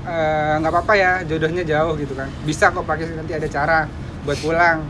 eh, 0.05 0.55
nggak 0.61 0.71
apa-apa 0.71 0.95
ya 0.95 1.13
jodohnya 1.25 1.65
jauh 1.65 1.97
gitu 1.97 2.13
kan. 2.13 2.29
Bisa 2.45 2.71
kok 2.71 2.85
pakai 2.85 3.17
nanti 3.17 3.33
ada 3.33 3.49
cara 3.49 3.89
buat 4.29 4.39
pulang. 4.45 4.85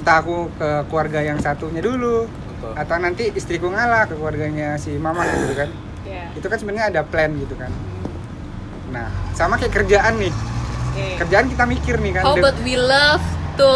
Entah 0.00 0.16
aku 0.24 0.48
ke 0.56 0.68
keluarga 0.88 1.20
yang 1.20 1.36
satunya 1.44 1.84
dulu 1.84 2.24
Betul. 2.24 2.72
atau 2.72 2.96
nanti 2.96 3.28
istriku 3.36 3.68
ngalah 3.68 4.08
ke 4.08 4.16
keluarganya 4.16 4.80
si 4.80 4.96
mama 4.96 5.28
gitu 5.28 5.54
kan. 5.54 5.70
Iya. 6.00 6.32
itu 6.32 6.46
kan 6.48 6.56
sebenarnya 6.56 6.86
ada 6.90 7.00
plan 7.04 7.28
gitu 7.36 7.52
kan. 7.60 7.68
Nah 8.88 9.12
sama 9.36 9.60
kayak 9.60 9.84
kerjaan 9.84 10.16
nih. 10.16 10.32
Oke. 10.90 11.22
kerjaan 11.22 11.46
kita 11.46 11.64
mikir 11.70 11.94
nih 12.02 12.18
kan 12.18 12.22
How 12.26 12.34
about 12.34 12.58
we 12.66 12.74
love 12.74 13.22
to 13.60 13.68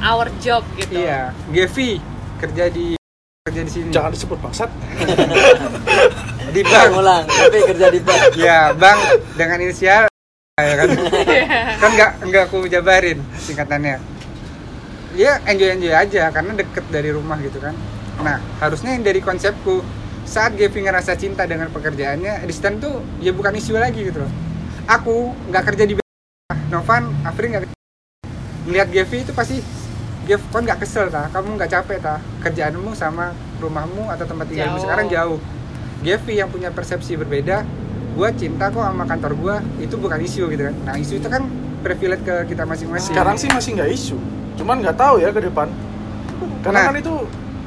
our 0.00 0.26
job 0.40 0.64
gitu. 0.80 0.96
iya. 0.96 1.36
Gevi 1.52 2.00
kerja 2.40 2.64
di 2.72 2.96
kerja 3.44 3.60
di 3.62 3.70
sini. 3.70 3.88
Jangan 3.92 4.10
disebut 4.16 4.38
bangsat. 4.40 4.70
Di 6.56 6.62
bank. 6.64 6.88
Ulang 6.96 7.24
tapi 7.28 7.58
kerja 7.68 7.86
di 7.92 8.00
bank. 8.00 8.22
Ya 8.38 8.72
bank 8.72 8.96
dengan 9.36 9.60
inisial 9.60 10.08
ya 10.56 10.74
kan? 10.80 10.88
Kan 11.84 11.90
nggak 12.00 12.10
nggak 12.32 12.42
aku 12.48 12.64
jabarin 12.64 13.20
singkatannya. 13.36 14.00
Ya 15.12 15.36
enjoy 15.44 15.76
enjoy 15.76 15.92
aja 15.92 16.32
karena 16.32 16.56
deket 16.56 16.84
dari 16.88 17.12
rumah 17.12 17.36
gitu 17.44 17.60
kan. 17.60 17.76
Nah 18.24 18.40
harusnya 18.56 18.96
yang 18.96 19.04
dari 19.04 19.20
konsepku 19.20 19.84
saat 20.24 20.56
Gevi 20.56 20.80
ngerasa 20.88 21.12
cinta 21.20 21.44
dengan 21.44 21.68
pekerjaannya 21.68 22.40
di 22.40 22.52
situ 22.56 22.72
tuh 22.80 23.04
ya 23.20 23.36
bukan 23.36 23.52
isu 23.52 23.76
lagi 23.76 24.00
gitu 24.08 24.24
loh. 24.24 24.32
Aku 24.88 25.36
nggak 25.52 25.64
kerja 25.72 25.84
di 25.84 25.94
Novan 26.72 27.12
Afri 27.20 27.52
nggak 27.52 27.75
melihat 28.66 28.88
Gevi 28.90 29.22
itu 29.22 29.32
pasti 29.32 29.58
Gev 30.26 30.42
kau 30.50 30.58
nggak 30.58 30.82
kesel 30.82 31.06
ta? 31.06 31.30
Kamu 31.30 31.54
nggak 31.54 31.70
capek 31.70 32.02
ta? 32.02 32.18
Kerjaanmu 32.42 32.90
sama 32.92 33.30
rumahmu 33.56 34.10
atau 34.10 34.26
tempat 34.26 34.50
tinggalmu 34.50 34.74
Jauh. 34.74 34.82
sekarang 34.82 35.06
jauh. 35.06 35.38
Gevi 36.02 36.34
yang 36.36 36.50
punya 36.50 36.68
persepsi 36.68 37.14
berbeda 37.14 37.62
gua 38.12 38.34
cinta 38.34 38.66
kok 38.68 38.80
sama 38.80 39.06
kantor 39.06 39.32
gua 39.38 39.56
itu 39.78 39.94
bukan 39.94 40.18
isu 40.18 40.50
gitu 40.50 40.66
kan. 40.66 40.74
Nah 40.82 40.94
isu 40.98 41.22
itu 41.22 41.28
kan 41.30 41.46
privilege 41.78 42.26
ke 42.26 42.50
kita 42.50 42.66
masing-masing. 42.66 43.14
Sekarang 43.14 43.38
sih 43.38 43.46
masih 43.48 43.78
nggak 43.78 43.90
isu 43.92 44.18
cuman 44.56 44.82
nggak 44.82 44.96
tahu 44.96 45.22
ya 45.22 45.30
ke 45.30 45.40
depan. 45.40 45.68
Karena 46.60 46.78
Nah. 46.80 46.86
kan 46.90 46.96
itu 46.98 47.14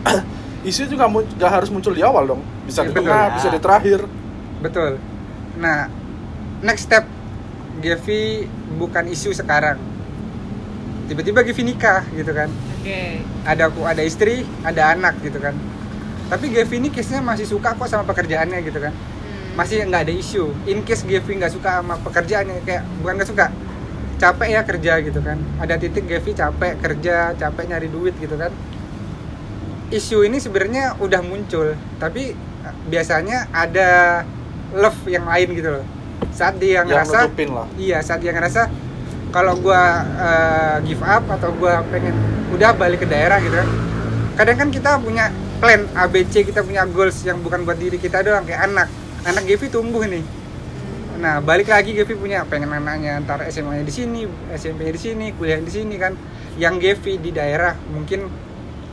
isu 0.69 0.79
itu 0.83 0.93
nggak 0.99 1.47
harus 1.49 1.69
muncul 1.71 1.95
di 1.95 2.03
awal 2.03 2.27
dong. 2.27 2.41
Bisa 2.67 2.83
di 2.83 2.91
betul. 2.91 3.07
tengah 3.07 3.23
bisa 3.39 3.47
di 3.47 3.59
terakhir. 3.63 3.99
Betul. 4.59 4.91
Nah 5.55 5.87
next 6.59 6.91
step 6.91 7.07
Gevi 7.79 8.43
bukan 8.75 9.07
isu 9.07 9.31
sekarang 9.31 9.79
tiba-tiba 11.09 11.41
Gevi 11.41 11.73
nikah 11.73 12.05
gitu 12.13 12.29
kan. 12.29 12.49
Oke. 12.79 13.25
ada 13.43 13.67
aku 13.67 13.81
ada 13.83 14.05
istri 14.05 14.45
ada 14.61 14.93
anak 14.93 15.17
gitu 15.25 15.41
kan. 15.41 15.57
Tapi 16.29 16.53
Gevi 16.53 16.77
ini 16.77 16.89
case-nya 16.93 17.25
masih 17.25 17.49
suka 17.49 17.73
kok 17.73 17.89
sama 17.89 18.05
pekerjaannya 18.05 18.61
gitu 18.61 18.77
kan. 18.77 18.93
Hmm. 18.93 19.57
masih 19.57 19.81
nggak 19.89 20.05
ada 20.05 20.13
isu. 20.13 20.53
In 20.69 20.85
case 20.85 21.03
Gevi 21.03 21.41
nggak 21.41 21.51
suka 21.51 21.81
sama 21.81 21.97
pekerjaannya 22.05 22.61
kayak 22.61 22.85
bukan 23.01 23.13
nggak 23.17 23.29
suka. 23.33 23.45
Capek 24.21 24.47
ya 24.53 24.61
kerja 24.61 24.93
gitu 25.01 25.19
kan. 25.25 25.41
Ada 25.57 25.81
titik 25.81 26.05
Gevi 26.05 26.31
capek 26.37 26.77
kerja 26.77 27.33
capek 27.33 27.63
nyari 27.65 27.89
duit 27.89 28.13
gitu 28.21 28.37
kan. 28.37 28.53
Isu 29.89 30.21
ini 30.21 30.37
sebenarnya 30.37 31.01
udah 31.01 31.25
muncul 31.25 31.73
tapi 31.97 32.37
biasanya 32.85 33.49
ada 33.49 34.21
love 34.77 35.01
yang 35.09 35.25
lain 35.25 35.57
gitu 35.57 35.81
loh. 35.81 35.85
Saat 36.29 36.61
dia 36.61 36.83
yang 36.83 36.87
ngerasa 36.87 37.25
lah. 37.33 37.67
iya 37.75 37.97
saat 38.05 38.21
dia 38.21 38.29
ngerasa 38.29 38.69
kalau 39.29 39.53
gua 39.61 40.03
eh, 40.03 40.75
give 40.89 41.03
up 41.05 41.25
atau 41.29 41.53
gua 41.53 41.85
pengen 41.89 42.15
udah 42.53 42.73
balik 42.73 43.05
ke 43.05 43.07
daerah 43.07 43.37
gitu 43.41 43.55
kan 43.57 43.69
kadang 44.39 44.55
kan 44.55 44.69
kita 44.71 44.95
punya 45.03 45.27
plan 45.59 45.83
ABC 45.91 46.47
kita 46.47 46.63
punya 46.63 46.87
goals 46.87 47.27
yang 47.27 47.43
bukan 47.43 47.67
buat 47.67 47.75
diri 47.75 47.99
kita 47.99 48.23
doang 48.23 48.47
kayak 48.47 48.71
anak. 48.71 48.87
Anak 49.27 49.43
Gevi 49.43 49.67
tumbuh 49.67 50.07
nih. 50.07 50.23
Nah 51.19 51.43
balik 51.43 51.67
lagi 51.67 51.91
Gevi 51.91 52.15
punya 52.15 52.47
pengen 52.47 52.71
anaknya 52.71 53.19
ntar 53.27 53.43
SMA 53.51 53.83
nya 53.83 53.83
di 53.83 53.91
sini 53.91 54.23
SMP 54.55 54.87
nya 54.87 54.93
di 54.95 55.01
sini 55.03 55.25
kuliah 55.35 55.59
di 55.59 55.67
sini 55.67 55.99
kan. 55.99 56.15
Yang 56.55 56.75
Gevi 56.79 57.13
di 57.19 57.35
daerah 57.35 57.75
mungkin 57.91 58.31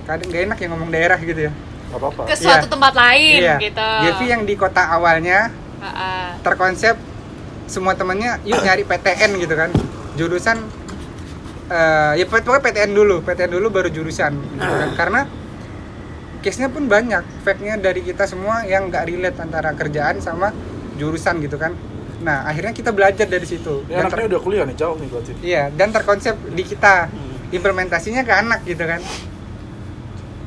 kadang 0.02 0.26
gak 0.30 0.42
enak 0.50 0.58
ya 0.58 0.66
ngomong 0.74 0.90
daerah 0.90 1.18
gitu 1.22 1.40
ya. 1.46 1.52
Apa-apa. 1.94 2.26
Ke 2.26 2.34
suatu 2.34 2.66
Iya. 2.66 2.72
tempat 2.74 2.92
lain 2.98 3.38
iya. 3.38 3.56
gitu. 3.62 3.88
Gevi 4.10 4.26
yang 4.26 4.42
di 4.42 4.54
kota 4.58 4.82
awalnya 4.90 5.54
terkonsep 6.42 6.98
semua 7.70 7.94
temennya 7.94 8.42
yuk 8.42 8.58
nyari 8.62 8.82
PTN 8.82 9.30
gitu 9.38 9.54
kan 9.54 9.70
jurusan 10.16 10.58
eh 11.66 12.12
ya 12.18 12.24
pokoknya 12.30 12.62
PTN 12.62 12.90
dulu 12.94 13.16
PTN 13.26 13.50
dulu 13.52 13.66
baru 13.70 13.88
jurusan 13.92 14.32
gitu 14.34 14.72
kan. 14.72 14.90
Karena 14.96 15.20
case 16.42 16.58
nya 16.62 16.68
pun 16.70 16.86
banyak 16.86 17.22
fact 17.42 17.60
nya 17.62 17.74
dari 17.76 18.00
kita 18.06 18.24
semua 18.24 18.62
yang 18.64 18.88
nggak 18.88 19.04
relate 19.06 19.38
antara 19.42 19.74
kerjaan 19.74 20.18
sama 20.24 20.50
jurusan 20.96 21.42
gitu 21.42 21.58
kan. 21.58 21.74
Nah 22.22 22.46
akhirnya 22.48 22.72
kita 22.72 22.94
belajar 22.94 23.26
dari 23.28 23.44
situ. 23.44 23.84
Ini 23.86 23.98
Dan 23.98 24.08
anaknya 24.08 24.26
udah 24.36 24.40
kuliah 24.40 24.64
nih 24.64 24.76
jauh 24.78 24.96
nih 24.96 25.08
berarti. 25.10 25.32
Iya 25.42 25.62
dan 25.74 25.90
terkonsep 25.90 26.34
di 26.54 26.62
kita 26.64 27.10
implementasinya 27.52 28.22
ke 28.24 28.32
anak 28.32 28.60
gitu 28.64 28.82
kan. 28.86 29.02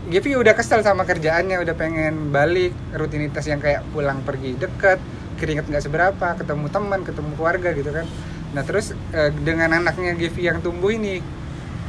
Gevi 0.09 0.33
udah 0.33 0.57
kesel 0.57 0.81
sama 0.81 1.05
kerjaannya 1.05 1.61
udah 1.61 1.75
pengen 1.77 2.33
balik 2.33 2.73
rutinitas 2.97 3.45
yang 3.45 3.61
kayak 3.61 3.85
pulang 3.93 4.25
pergi 4.25 4.57
deket 4.57 4.97
keringet 5.37 5.69
nggak 5.69 5.85
seberapa 5.85 6.27
ketemu 6.33 6.65
teman 6.73 6.99
ketemu 7.05 7.31
keluarga 7.37 7.69
gitu 7.77 7.93
kan 7.93 8.09
nah 8.49 8.65
terus 8.65 8.97
eh, 9.13 9.29
dengan 9.45 9.69
anaknya 9.77 10.17
Gevi 10.17 10.49
yang 10.49 10.57
tumbuh 10.63 10.89
ini 10.89 11.21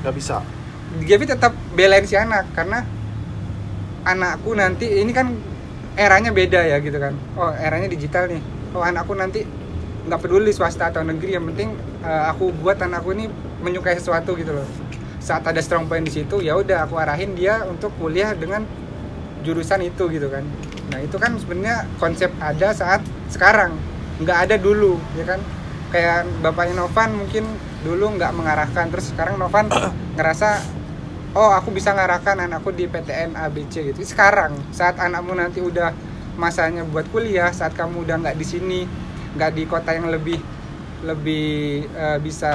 nggak 0.05 0.15
bisa. 0.17 0.45
Gevi 1.01 1.25
tetap 1.25 1.55
belain 1.73 2.05
si 2.05 2.19
anak 2.19 2.51
karena 2.53 2.85
anakku 4.05 4.53
nanti 4.57 5.01
ini 5.01 5.13
kan 5.15 5.33
eranya 5.97 6.33
beda 6.33 6.61
ya 6.67 6.77
gitu 6.81 6.99
kan. 7.01 7.17
Oh 7.37 7.53
eranya 7.53 7.89
digital 7.89 8.29
nih. 8.29 8.43
Oh 8.77 8.85
anakku 8.85 9.17
nanti 9.17 9.45
nggak 10.01 10.21
peduli 10.21 10.53
swasta 10.53 10.89
atau 10.89 11.05
negeri 11.05 11.37
yang 11.37 11.45
penting 11.53 11.77
eh, 12.05 12.25
aku 12.29 12.53
buat 12.61 12.81
anakku 12.81 13.13
ini 13.17 13.29
menyukai 13.65 13.97
sesuatu 13.97 14.37
gitu 14.37 14.53
loh. 14.57 14.69
Saat 15.21 15.45
ada 15.49 15.61
strong 15.61 15.85
point 15.89 16.05
di 16.05 16.13
situ 16.13 16.41
ya 16.41 16.57
udah 16.57 16.89
aku 16.89 16.97
arahin 16.97 17.37
dia 17.37 17.65
untuk 17.69 17.93
kuliah 18.01 18.33
dengan 18.37 18.65
jurusan 19.45 19.81
itu 19.85 20.09
gitu 20.13 20.29
kan. 20.29 20.45
Nah 20.93 21.01
itu 21.01 21.17
kan 21.17 21.37
sebenarnya 21.41 21.89
konsep 21.97 22.33
ada 22.41 22.73
saat 22.77 23.01
sekarang. 23.33 23.77
Nggak 24.21 24.39
ada 24.49 24.57
dulu 24.61 25.01
ya 25.17 25.25
kan 25.25 25.41
kayak 25.91 26.27
bapaknya 26.43 26.87
Novan 26.87 27.11
mungkin 27.19 27.45
dulu 27.83 28.17
nggak 28.17 28.33
mengarahkan. 28.35 28.89
Terus 28.91 29.13
sekarang 29.15 29.37
Novan 29.37 29.69
ngerasa 30.17 30.63
oh 31.35 31.55
aku 31.55 31.71
bisa 31.71 31.95
ngarahkan 31.95 32.47
anakku 32.47 32.71
di 32.75 32.87
PTN 32.87 33.37
ABC 33.37 33.95
gitu. 33.95 34.01
Sekarang 34.03 34.57
saat 34.75 34.99
anakmu 34.99 35.37
nanti 35.37 35.63
udah 35.63 35.93
masanya 36.39 36.87
buat 36.87 37.05
kuliah 37.13 37.53
saat 37.53 37.77
kamu 37.77 38.07
udah 38.07 38.17
nggak 38.23 38.37
di 38.39 38.47
sini 38.47 38.81
nggak 39.37 39.51
di 39.53 39.63
kota 39.69 39.93
yang 39.93 40.09
lebih 40.09 40.41
lebih 41.05 41.87
eh, 41.87 42.19
bisa 42.21 42.53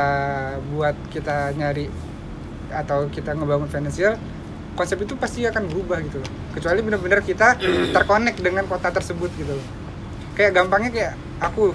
buat 0.74 0.96
kita 1.14 1.54
nyari 1.54 1.88
atau 2.74 3.08
kita 3.10 3.38
ngebangun 3.38 3.70
finansial 3.70 4.18
konsep 4.76 5.00
itu 5.00 5.16
pasti 5.16 5.48
akan 5.48 5.72
berubah 5.72 6.04
gitu 6.04 6.20
loh. 6.20 6.32
Kecuali 6.52 6.84
benar-benar 6.84 7.24
kita 7.24 7.56
terkonek 7.96 8.38
dengan 8.44 8.68
kota 8.68 8.92
tersebut 8.92 9.32
gitu 9.40 9.56
loh. 9.56 9.68
Kayak 10.36 10.52
gampangnya 10.62 10.92
kayak 10.92 11.14
aku 11.40 11.72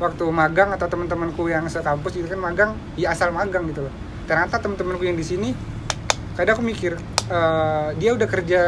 waktu 0.00 0.24
magang 0.26 0.72
atau 0.72 0.88
teman-temanku 0.88 1.46
yang 1.46 1.68
sekampus 1.68 2.16
itu 2.16 2.26
kan 2.26 2.40
magang 2.40 2.70
ya 2.96 3.12
asal 3.12 3.30
magang 3.30 3.68
gitu 3.68 3.84
loh. 3.84 3.92
Ternyata 4.24 4.56
teman-temanku 4.58 5.04
yang 5.04 5.14
di 5.14 5.22
sini 5.22 5.52
kadang 6.34 6.56
aku 6.56 6.64
mikir 6.64 6.96
eh, 7.28 7.88
dia 7.94 8.10
udah 8.16 8.24
kerja 8.26 8.60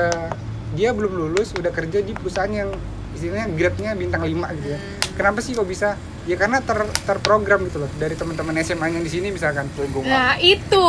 dia 0.72 0.90
belum 0.92 1.12
lulus 1.12 1.52
udah 1.52 1.68
kerja 1.68 2.00
di 2.00 2.12
perusahaan 2.12 2.48
yang 2.48 2.68
istilahnya 3.12 3.48
grade-nya 3.50 3.92
bintang 3.92 4.22
5 4.22 4.56
gitu 4.56 4.68
ya. 4.72 4.78
Kenapa 5.12 5.40
sih 5.40 5.52
kok 5.52 5.64
bisa? 5.64 5.96
Ya 6.22 6.38
karena 6.38 6.62
ter 6.62 6.78
terprogram 7.02 7.66
gitu 7.66 7.82
loh 7.82 7.90
dari 7.98 8.14
teman-teman 8.14 8.54
SMA 8.62 8.88
yang 8.88 9.02
di 9.02 9.10
sini 9.10 9.28
misalkan. 9.28 9.66
Nah 10.06 10.38
itu 10.38 10.84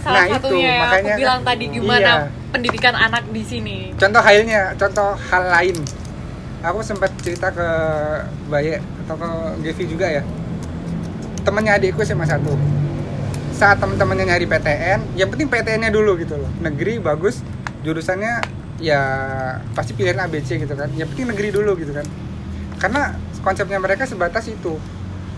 salah 0.00 0.24
Nah, 0.24 0.26
itu, 0.26 0.34
satunya 0.40 0.66
yang 0.66 0.80
makanya 0.80 1.12
aku 1.12 1.20
bilang 1.20 1.38
kan- 1.38 1.48
tadi 1.52 1.64
gimana 1.68 2.00
Iya. 2.00 2.14
pendidikan 2.50 2.94
anak 2.96 3.24
di 3.30 3.42
sini. 3.44 3.76
contoh 3.94 4.22
halnya 4.24 4.72
contoh 4.74 5.10
hal 5.20 5.44
lain 5.46 5.76
aku 6.60 6.80
sempat 6.84 7.12
cerita 7.24 7.48
ke 7.52 7.68
Baye 8.48 8.80
atau 9.06 9.16
ke 9.16 9.28
Gevi 9.64 9.84
juga 9.96 10.06
ya. 10.08 10.22
Temannya 11.40 11.80
adikku 11.80 12.04
SMA 12.04 12.28
1 12.28 12.40
saat 13.56 13.76
teman-temannya 13.76 14.32
nyari 14.32 14.48
PTN 14.48 15.20
yang 15.20 15.28
penting 15.28 15.48
PTN-nya 15.48 15.92
dulu 15.92 16.16
gitu 16.20 16.36
loh. 16.36 16.48
Negeri 16.60 17.00
bagus 17.00 17.44
jurusannya 17.84 18.40
ya 18.80 19.00
pasti 19.76 19.92
pilihan 19.96 20.20
ABC 20.20 20.60
gitu 20.60 20.74
kan. 20.76 20.88
Yang 20.96 21.12
penting 21.16 21.32
negeri 21.32 21.48
dulu 21.52 21.76
gitu 21.80 21.92
kan. 21.92 22.04
Karena 22.80 23.16
konsepnya 23.40 23.80
mereka 23.80 24.04
sebatas 24.08 24.48
itu. 24.48 24.76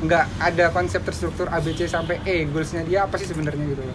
Nggak 0.02 0.26
ada 0.43 0.75
konsep 0.75 1.07
terstruktur 1.07 1.47
ABC 1.47 1.87
sampai 1.87 2.19
E 2.26 2.43
goalsnya 2.50 2.83
dia 2.83 3.07
apa 3.07 3.14
sih 3.23 3.26
sebenarnya 3.31 3.62
gitu 3.71 3.83
loh. 3.87 3.95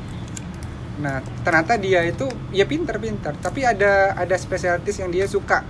Nah, 0.98 1.22
ternyata 1.43 1.77
dia 1.77 2.01
itu 2.07 2.25
ya 2.50 2.65
pinter-pinter, 2.65 3.36
tapi 3.38 3.62
ada 3.62 4.17
ada 4.17 4.34
spesialis 4.34 4.98
yang 4.98 5.13
dia 5.13 5.29
suka 5.29 5.62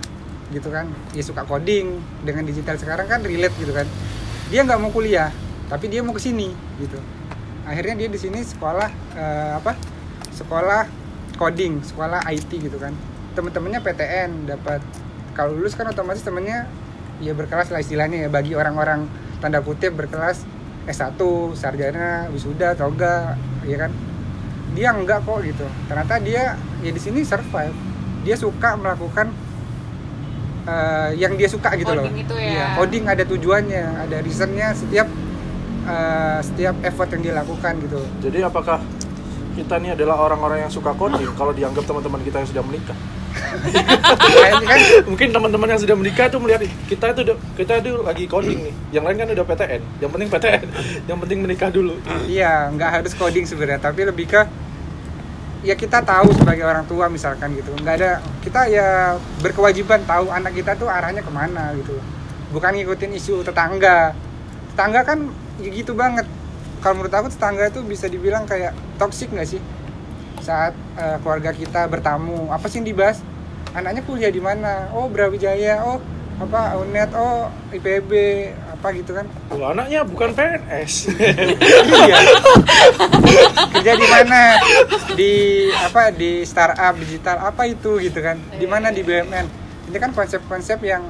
gitu 0.54 0.68
kan. 0.72 0.88
Dia 1.12 1.24
suka 1.24 1.44
coding 1.44 1.98
dengan 2.24 2.44
digital 2.44 2.76
sekarang 2.80 3.06
kan 3.06 3.20
relate 3.24 3.54
gitu 3.60 3.72
kan. 3.72 3.86
Dia 4.48 4.64
nggak 4.64 4.80
mau 4.80 4.90
kuliah, 4.92 5.28
tapi 5.68 5.92
dia 5.92 6.00
mau 6.00 6.16
ke 6.16 6.22
sini 6.22 6.52
gitu. 6.80 6.98
Akhirnya 7.68 7.94
dia 8.00 8.08
di 8.08 8.18
sini 8.20 8.40
sekolah 8.40 8.90
eh, 9.16 9.52
apa? 9.60 9.76
Sekolah 10.32 10.88
coding, 11.36 11.84
sekolah 11.84 12.24
IT 12.32 12.48
gitu 12.48 12.78
kan. 12.80 12.96
Temen-temennya 13.36 13.80
PTN 13.84 14.48
dapat 14.48 14.80
kalau 15.36 15.54
lulus 15.54 15.78
kan 15.78 15.86
otomatis 15.86 16.24
temennya 16.26 16.66
ya 17.22 17.34
berkelas 17.34 17.70
lah 17.70 17.78
istilahnya 17.82 18.26
ya 18.26 18.28
bagi 18.30 18.58
orang-orang 18.58 19.06
tanda 19.38 19.62
kutip 19.62 19.94
berkelas 19.94 20.42
S1, 20.88 21.20
sarjana, 21.54 22.32
wisuda, 22.32 22.72
toga, 22.74 23.36
ya 23.68 23.76
kan 23.76 23.92
dia 24.72 24.92
enggak 24.94 25.24
kok 25.24 25.42
gitu 25.42 25.66
ternyata 25.90 26.20
dia 26.22 26.56
ya 26.84 26.90
di 26.92 27.00
sini 27.00 27.24
survive 27.24 27.74
dia 28.22 28.36
suka 28.36 28.76
melakukan 28.76 29.32
eh, 30.68 31.10
yang 31.16 31.32
dia 31.40 31.48
suka 31.48 31.72
gitu 31.80 31.92
loh. 31.96 32.04
Coding 32.04 32.18
itu 32.20 32.34
ya. 32.36 32.48
Iya, 32.52 32.66
coding 32.76 33.04
ada 33.08 33.24
tujuannya 33.24 33.84
ada 34.04 34.16
reasonnya 34.20 34.68
setiap 34.76 35.08
eh, 35.88 36.38
setiap 36.44 36.74
effort 36.84 37.08
yang 37.16 37.22
dia 37.24 37.34
lakukan 37.40 37.72
gitu. 37.80 38.00
Jadi 38.20 38.38
apakah 38.44 38.78
kita 39.56 39.74
ini 39.82 39.90
adalah 39.96 40.22
orang-orang 40.22 40.68
yang 40.68 40.72
suka 40.72 40.94
coding 40.94 41.34
kalau 41.34 41.50
dianggap 41.50 41.82
teman-teman 41.82 42.20
kita 42.22 42.36
yang 42.44 42.48
sudah 42.48 42.64
menikah? 42.64 42.98
Kayaknya 44.18 44.66
kan? 44.66 44.78
Mungkin 45.10 45.28
teman-teman 45.34 45.68
yang 45.74 45.80
sudah 45.80 45.96
menikah 45.98 46.26
itu 46.30 46.38
melihat 46.38 46.60
"Ih, 46.62 46.72
kita 46.90 47.10
itu 47.14 47.22
kita 47.58 47.72
itu 47.82 47.90
lagi 48.02 48.24
coding 48.30 48.58
nih. 48.70 48.74
Yang 48.94 49.04
lain 49.08 49.16
kan 49.18 49.28
udah 49.34 49.46
PTN 49.46 49.82
yang 50.04 50.10
penting 50.14 50.28
PTN 50.30 50.66
yang 51.10 51.18
penting 51.18 51.38
menikah 51.42 51.68
dulu. 51.72 51.94
Iya 52.30 52.70
nggak 52.70 52.90
harus 53.00 53.12
coding 53.18 53.44
sebenarnya 53.48 53.80
tapi 53.82 54.06
lebih 54.06 54.26
ke 54.30 54.42
ya 55.62 55.74
kita 55.74 56.02
tahu 56.02 56.30
sebagai 56.34 56.64
orang 56.66 56.86
tua 56.86 57.10
misalkan 57.10 57.54
gitu. 57.58 57.74
Nggak 57.74 57.94
ada 57.98 58.12
kita 58.42 58.60
ya 58.70 59.18
berkewajiban 59.42 60.06
tahu 60.06 60.30
anak 60.30 60.54
kita 60.54 60.78
tuh 60.78 60.86
arahnya 60.86 61.22
ke 61.22 61.32
mana 61.32 61.74
gitu. 61.74 61.98
Bukan 62.54 62.78
ngikutin 62.78 63.12
isu 63.18 63.42
tetangga. 63.42 64.14
Tetangga 64.74 65.00
kan 65.02 65.28
ya 65.58 65.70
gitu 65.70 65.94
banget. 65.94 66.26
Kalau 66.78 67.02
menurut 67.02 67.14
aku 67.14 67.28
tetangga 67.32 67.66
itu 67.66 67.82
bisa 67.82 68.06
dibilang 68.06 68.46
kayak 68.46 68.72
toxic 68.96 69.30
nggak 69.34 69.48
sih? 69.48 69.60
Saat 70.42 70.72
eh, 70.96 71.16
keluarga 71.22 71.50
kita 71.50 71.90
bertamu. 71.90 72.48
Apa 72.54 72.70
sih 72.70 72.78
yang 72.80 72.88
dibahas? 72.94 73.18
Anaknya 73.74 74.02
kuliah 74.06 74.32
di 74.32 74.40
mana? 74.40 74.88
Oh 74.94 75.10
Brawijaya. 75.10 75.82
Oh 75.82 75.98
apa 76.38 76.78
UNED 76.78 77.10
oh 77.18 77.50
IPB 77.74 78.10
apa 78.78 78.94
gitu 78.94 79.10
kan? 79.10 79.26
Anaknya 79.50 80.06
bukan 80.06 80.30
PNS 80.38 81.10
iya. 81.18 82.14
Kerja 83.74 83.92
di 83.98 84.06
mana? 84.06 84.40
Di 85.18 85.32
apa? 85.74 86.14
Di 86.14 86.46
startup 86.46 86.94
digital 86.94 87.42
apa 87.42 87.66
itu 87.66 87.98
gitu 87.98 88.22
kan? 88.22 88.38
Di 88.54 88.70
mana? 88.70 88.94
Di 88.94 89.02
BUMN 89.02 89.46
ini 89.90 89.98
kan 89.98 90.14
konsep-konsep 90.14 90.78
yang 90.86 91.02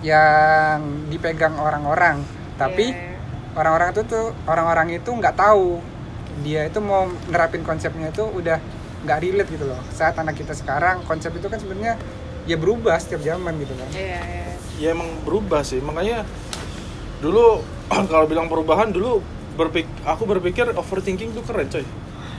yang 0.00 0.80
dipegang 1.12 1.60
orang-orang. 1.60 2.24
Tapi 2.56 2.96
Iya. 2.96 3.20
orang-orang 3.60 3.92
itu 3.92 4.02
tuh 4.08 4.26
orang-orang 4.48 4.88
itu 4.96 5.10
nggak 5.12 5.36
tahu. 5.36 5.84
Dia 6.40 6.64
itu 6.64 6.80
mau 6.80 7.12
nerapin 7.28 7.60
konsepnya 7.60 8.08
itu 8.08 8.24
udah 8.24 8.56
nggak 9.04 9.18
relate 9.20 9.50
gitu 9.52 9.68
loh. 9.68 9.80
Saat 9.92 10.16
anak 10.16 10.40
kita 10.40 10.56
sekarang 10.56 11.04
konsep 11.04 11.28
itu 11.36 11.44
kan 11.44 11.60
sebenarnya 11.60 12.00
ya 12.48 12.56
berubah 12.56 12.96
setiap 12.96 13.20
zaman 13.20 13.52
gitu 13.60 13.76
kan. 13.76 13.88
Iya, 13.92 14.20
iya. 14.24 14.48
ya 14.80 14.88
emang 14.96 15.08
berubah 15.28 15.60
sih. 15.60 15.80
Makanya 15.80 16.24
dulu 17.20 17.60
kalau 18.12 18.26
bilang 18.26 18.46
perubahan 18.48 18.90
dulu 18.90 19.20
berpik 19.54 19.86
aku 20.02 20.26
berpikir 20.26 20.66
overthinking 20.74 21.30
itu 21.30 21.42
keren 21.46 21.68
coy. 21.68 21.84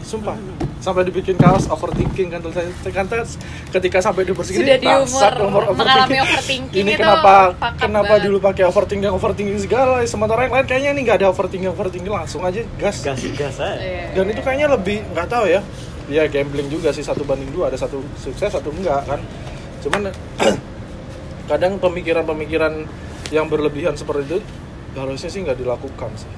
Sumpah. 0.05 0.37
Sampai 0.77 1.01
dibikin 1.01 1.33
kaos 1.33 1.65
overthinking 1.65 2.29
kan 2.29 2.37
tulisannya 2.37 2.69
kan 2.93 3.09
tes- 3.09 3.41
ketika 3.73 4.05
sampai 4.05 4.21
di 4.21 4.37
segini 4.37 4.61
Sudah 4.61 4.77
di 4.77 4.85
bangsat, 4.85 5.33
umur 5.41 5.63
nomor 5.65 5.73
mengalami 5.73 6.17
overthinking 6.21 6.83
ini 6.85 6.93
itu 6.93 7.01
kenapa 7.01 7.57
kenapa 7.73 8.13
banget. 8.13 8.25
dulu 8.29 8.37
pakai 8.37 8.63
overthinking 8.69 9.09
overthinking 9.09 9.57
segala 9.57 10.05
sementara 10.05 10.45
yang 10.45 10.53
lain 10.53 10.67
kayaknya 10.69 10.89
ini 10.93 11.01
nggak 11.01 11.17
ada 11.25 11.27
overthinking 11.33 11.73
overthinking 11.73 12.13
langsung 12.13 12.45
aja 12.45 12.61
gas. 12.77 13.01
Gas 13.01 13.17
gas 13.33 13.57
aja. 13.57 13.81
Iya. 13.81 14.13
dan 14.13 14.25
itu 14.29 14.41
kayaknya 14.45 14.67
lebih 14.69 15.01
nggak 15.09 15.25
tahu 15.25 15.49
ya. 15.49 15.65
Ya 16.05 16.29
gambling 16.29 16.69
juga 16.69 16.93
sih 16.93 17.01
satu 17.01 17.25
banding 17.25 17.49
dua 17.49 17.73
ada 17.73 17.77
satu 17.81 17.97
sukses 18.21 18.53
satu 18.53 18.69
enggak 18.69 19.09
kan. 19.09 19.17
Cuman 19.81 20.13
kadang 21.49 21.81
pemikiran-pemikiran 21.81 22.85
yang 23.33 23.49
berlebihan 23.49 23.97
seperti 23.97 24.21
itu 24.27 24.37
harusnya 24.97 25.27
sih 25.27 25.41
nggak 25.41 25.57
dilakukan 25.57 26.11
sih 26.15 26.29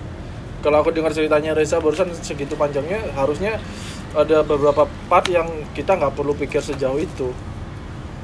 kalau 0.59 0.81
aku 0.81 0.89
dengar 0.89 1.13
ceritanya 1.13 1.53
Reza 1.53 1.77
barusan 1.77 2.09
segitu 2.17 2.53
panjangnya 2.53 2.99
harusnya 3.13 3.61
ada 4.11 4.41
beberapa 4.41 4.89
part 5.05 5.27
yang 5.27 5.45
kita 5.71 5.93
nggak 5.93 6.13
perlu 6.13 6.33
pikir 6.33 6.59
sejauh 6.59 6.97
itu 6.97 7.29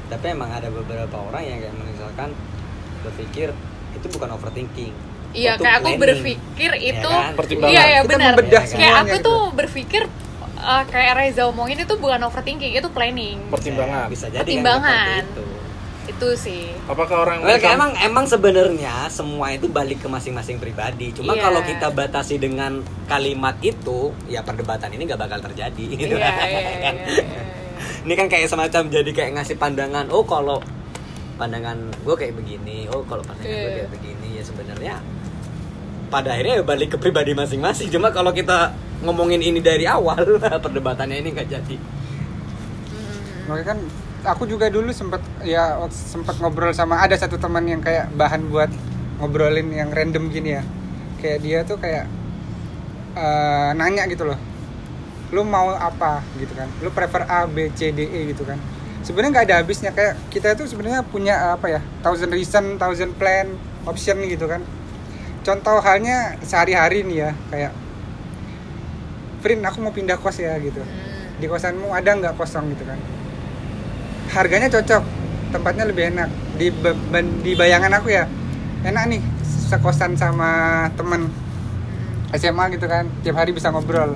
tapi 0.06 0.26
emang 0.28 0.50
ada 0.50 0.68
beberapa 0.68 1.16
orang 1.16 1.42
yang 1.42 1.58
kayak 1.60 1.74
misalkan 1.80 2.28
berpikir 3.00 3.48
itu 3.92 4.06
bukan 4.10 4.28
overthinking 4.32 4.94
Iya, 5.34 5.58
kayak 5.58 5.82
aku 5.82 5.90
planning. 5.90 5.98
berpikir 5.98 6.70
Ya 6.72 6.90
itu 6.94 7.10
kan? 7.10 7.34
Pertimbangan. 7.34 7.74
Iya, 7.74 7.82
iya 7.82 8.00
Kita 8.00 8.10
benar. 8.14 8.32
Kayak 8.70 8.94
aku 9.02 9.16
gitu. 9.18 9.26
tuh 9.26 9.40
berpikir 9.50 10.02
eh, 10.54 10.82
kayak 10.86 11.12
Reza 11.18 11.42
omongin 11.44 11.74
itu 11.76 11.94
bukan 11.98 12.22
overthinking, 12.22 12.70
itu 12.70 12.86
planning. 12.86 13.42
pertimbangan 13.50 14.06
Ya, 14.06 14.12
bisa 14.14 14.26
jadi 14.30 14.46
Pertimbangan. 14.46 15.26
kan 15.26 15.26
itu. 16.06 16.28
Sih. 16.34 16.68
apakah 16.84 17.24
orang 17.24 17.38
Well, 17.40 17.56
yang 17.56 17.74
emang 17.74 17.92
emang 17.96 18.24
sebenarnya 18.24 19.08
semua 19.08 19.50
itu 19.50 19.66
balik 19.66 20.00
ke 20.00 20.08
masing-masing 20.08 20.56
pribadi. 20.56 21.12
Cuma 21.12 21.32
Iya. 21.32 21.42
kalau 21.42 21.60
kita 21.60 21.88
batasi 21.88 22.36
dengan 22.36 22.80
kalimat 23.04 23.56
itu, 23.60 24.12
ya 24.26 24.40
perdebatan 24.40 24.90
ini 24.90 25.04
nggak 25.04 25.20
bakal 25.20 25.40
terjadi. 25.40 25.84
Gitu 25.96 26.14
Iya, 26.14 26.28
kan. 26.28 26.46
iya, 26.46 26.60
iya, 26.60 26.90
iya. 26.92 26.92
Ini 28.04 28.14
kan 28.14 28.28
kayak 28.28 28.48
semacam 28.48 28.82
jadi 28.86 29.10
kayak 29.10 29.30
ngasih 29.34 29.56
pandangan. 29.56 30.06
Oh 30.08 30.20
kalau 30.22 30.60
pandangan 31.34 31.76
gue 32.04 32.14
kayak 32.14 32.36
begini. 32.36 32.84
Oh 32.92 33.00
kalau 33.04 33.24
pandangan 33.24 33.48
gue 33.48 33.64
Iya. 33.64 33.76
kayak 33.80 33.90
begini 33.90 34.28
ya 34.36 34.42
sebenarnya 34.44 34.94
pada 36.06 36.36
akhirnya 36.36 36.60
ya 36.60 36.64
balik 36.64 36.94
ke 36.94 36.98
pribadi 37.00 37.32
masing-masing. 37.32 37.88
Cuma 37.88 38.12
kalau 38.12 38.30
kita 38.30 38.76
ngomongin 39.00 39.40
ini 39.40 39.58
dari 39.58 39.84
awal, 39.84 40.20
perdebatannya 40.64 41.16
ini 41.18 41.28
nggak 41.32 41.48
jadi. 41.48 41.76
Hmm. 42.92 43.48
Makanya 43.50 43.66
kan 43.66 43.78
aku 44.24 44.48
juga 44.48 44.72
dulu 44.72 44.90
sempat 44.90 45.20
ya 45.44 45.76
sempat 45.92 46.40
ngobrol 46.40 46.72
sama 46.72 47.00
ada 47.00 47.14
satu 47.14 47.36
teman 47.36 47.64
yang 47.68 47.80
kayak 47.84 48.10
bahan 48.16 48.48
buat 48.48 48.72
ngobrolin 49.20 49.70
yang 49.70 49.92
random 49.92 50.32
gini 50.32 50.58
ya. 50.58 50.62
Kayak 51.20 51.38
dia 51.44 51.58
tuh 51.64 51.76
kayak 51.80 52.04
eh, 53.16 53.70
nanya 53.76 54.04
gitu 54.08 54.24
loh. 54.26 54.38
Lu 55.32 55.44
mau 55.44 55.72
apa 55.72 56.24
gitu 56.40 56.52
kan? 56.56 56.68
Lu 56.80 56.90
prefer 56.90 57.24
A, 57.28 57.46
B, 57.48 57.70
C, 57.72 57.92
D, 57.92 58.04
E 58.08 58.32
gitu 58.32 58.44
kan. 58.44 58.58
Sebenarnya 59.04 59.30
nggak 59.36 59.46
ada 59.52 59.56
habisnya 59.60 59.90
kayak 59.92 60.16
kita 60.32 60.56
itu 60.56 60.64
sebenarnya 60.68 61.04
punya 61.04 61.34
eh, 61.36 61.52
apa 61.56 61.66
ya? 61.68 61.80
Thousand 62.00 62.32
reason, 62.32 62.80
thousand 62.80 63.14
plan, 63.20 63.52
option 63.84 64.18
gitu 64.24 64.48
kan. 64.48 64.64
Contoh 65.44 65.76
halnya 65.84 66.40
sehari-hari 66.40 67.04
nih 67.04 67.18
ya, 67.28 67.30
kayak 67.52 67.72
Frin 69.44 69.60
aku 69.60 69.76
mau 69.84 69.92
pindah 69.92 70.16
kos 70.16 70.40
ya 70.40 70.56
gitu 70.56 70.80
Hmm. 70.80 71.36
di 71.36 71.44
kosanmu 71.50 71.92
ada 71.92 72.16
nggak 72.16 72.32
kosong 72.40 72.72
gitu 72.72 72.88
kan 72.88 72.96
harganya 74.32 74.68
cocok 74.72 75.02
tempatnya 75.52 75.84
lebih 75.86 76.10
enak 76.14 76.28
di 76.56 76.70
di 77.42 77.52
bayangan 77.54 77.92
aku 77.98 78.08
ya 78.10 78.24
enak 78.84 79.02
nih 79.10 79.20
sekosan 79.70 80.14
sama 80.14 80.86
temen 80.94 81.28
SMA 82.34 82.64
gitu 82.74 82.86
kan 82.90 83.06
tiap 83.22 83.38
hari 83.38 83.54
bisa 83.54 83.70
ngobrol 83.70 84.14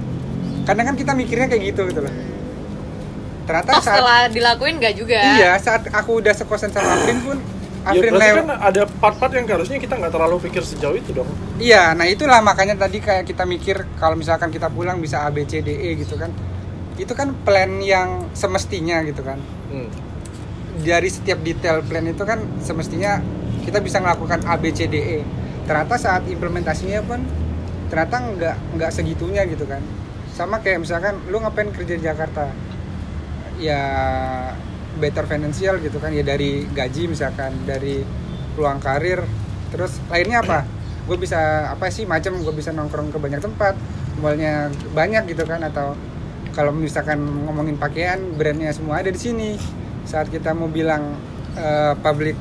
kadang 0.66 0.92
kan 0.92 0.97
kita 0.99 1.12
mikirnya 1.14 1.47
kayak 1.47 1.62
gitu 1.73 1.87
gitu 1.88 2.01
loh 2.03 2.14
ternyata 3.49 3.81
Toh 3.81 3.81
saat 3.81 3.97
setelah 3.97 4.21
dilakuin 4.29 4.77
nggak 4.77 4.94
juga. 4.99 5.16
iya 5.40 5.57
saat 5.57 5.88
aku 5.88 6.21
udah 6.21 6.35
sekosan 6.37 6.68
sama 6.68 7.01
Afrin 7.01 7.18
pun 7.25 7.38
ya 7.40 7.88
Afrin 7.88 8.12
berarti 8.12 8.29
lewat 8.29 8.44
kan 8.44 8.49
ada 8.61 8.83
part-part 8.85 9.33
yang 9.33 9.47
harusnya 9.49 9.79
kita 9.81 9.94
nggak 9.97 10.12
terlalu 10.12 10.37
pikir 10.44 10.61
sejauh 10.61 10.92
itu 10.99 11.16
dong 11.16 11.31
Iya, 11.59 11.90
nah 11.97 12.07
itulah 12.07 12.38
makanya 12.38 12.79
tadi 12.79 13.01
kayak 13.01 13.25
kita 13.27 13.42
mikir 13.42 13.83
kalau 13.99 14.14
misalkan 14.14 14.53
kita 14.53 14.68
pulang 14.71 15.01
bisa 15.01 15.25
A 15.25 15.31
B 15.33 15.42
C 15.42 15.59
D 15.59 15.75
E 15.75 15.99
gitu 15.99 16.14
kan. 16.14 16.31
Itu 16.94 17.18
kan 17.18 17.35
plan 17.42 17.83
yang 17.83 18.31
semestinya 18.31 19.03
gitu 19.03 19.27
kan. 19.27 19.42
Hmm. 19.68 19.90
Dari 20.78 21.09
setiap 21.11 21.42
detail 21.42 21.85
plan 21.85 22.07
itu 22.07 22.22
kan 22.22 22.40
semestinya 22.62 23.20
kita 23.66 23.85
bisa 23.85 24.00
melakukan 24.00 24.44
A 24.48 24.57
B 24.57 24.72
C 24.72 24.88
D 24.88 24.96
E. 24.96 25.18
Ternyata 25.68 26.00
saat 26.00 26.24
implementasinya 26.31 27.04
pun 27.04 27.20
ternyata 27.92 28.16
nggak 28.20 28.57
nggak 28.76 28.90
segitunya 28.92 29.44
gitu 29.48 29.68
kan. 29.68 29.85
Sama 30.33 30.62
kayak 30.62 30.87
misalkan 30.87 31.18
lu 31.28 31.42
ngapain 31.42 31.68
kerja 31.74 31.98
di 31.98 32.04
Jakarta? 32.04 32.48
Ya 33.59 33.83
better 34.96 35.26
financial 35.26 35.83
gitu 35.83 35.98
kan. 35.98 36.14
Ya 36.14 36.22
dari 36.22 36.64
gaji 36.70 37.11
misalkan 37.11 37.52
dari 37.66 38.00
peluang 38.54 38.81
karir. 38.81 39.26
Terus 39.74 40.00
lainnya 40.09 40.40
apa? 40.40 40.64
Gue 41.04 41.20
bisa 41.20 41.68
apa 41.68 41.90
sih 41.92 42.09
macam? 42.09 42.38
Gue 42.40 42.54
bisa 42.54 42.72
nongkrong 42.72 43.12
ke 43.12 43.18
banyak 43.18 43.42
tempat. 43.42 43.74
Mallnya 44.22 44.72
banyak 44.96 45.31
gitu 45.31 45.44
kan 45.44 45.61
atau 45.62 45.92
kalau 46.59 46.75
misalkan 46.75 47.23
ngomongin 47.47 47.79
pakaian 47.79 48.18
brandnya 48.35 48.75
semua 48.75 48.99
ada 48.99 49.14
di 49.14 49.21
sini. 49.23 49.55
Saat 50.03 50.27
kita 50.27 50.51
mau 50.59 50.66
bilang 50.66 51.14
eh, 51.55 51.94
public 52.03 52.35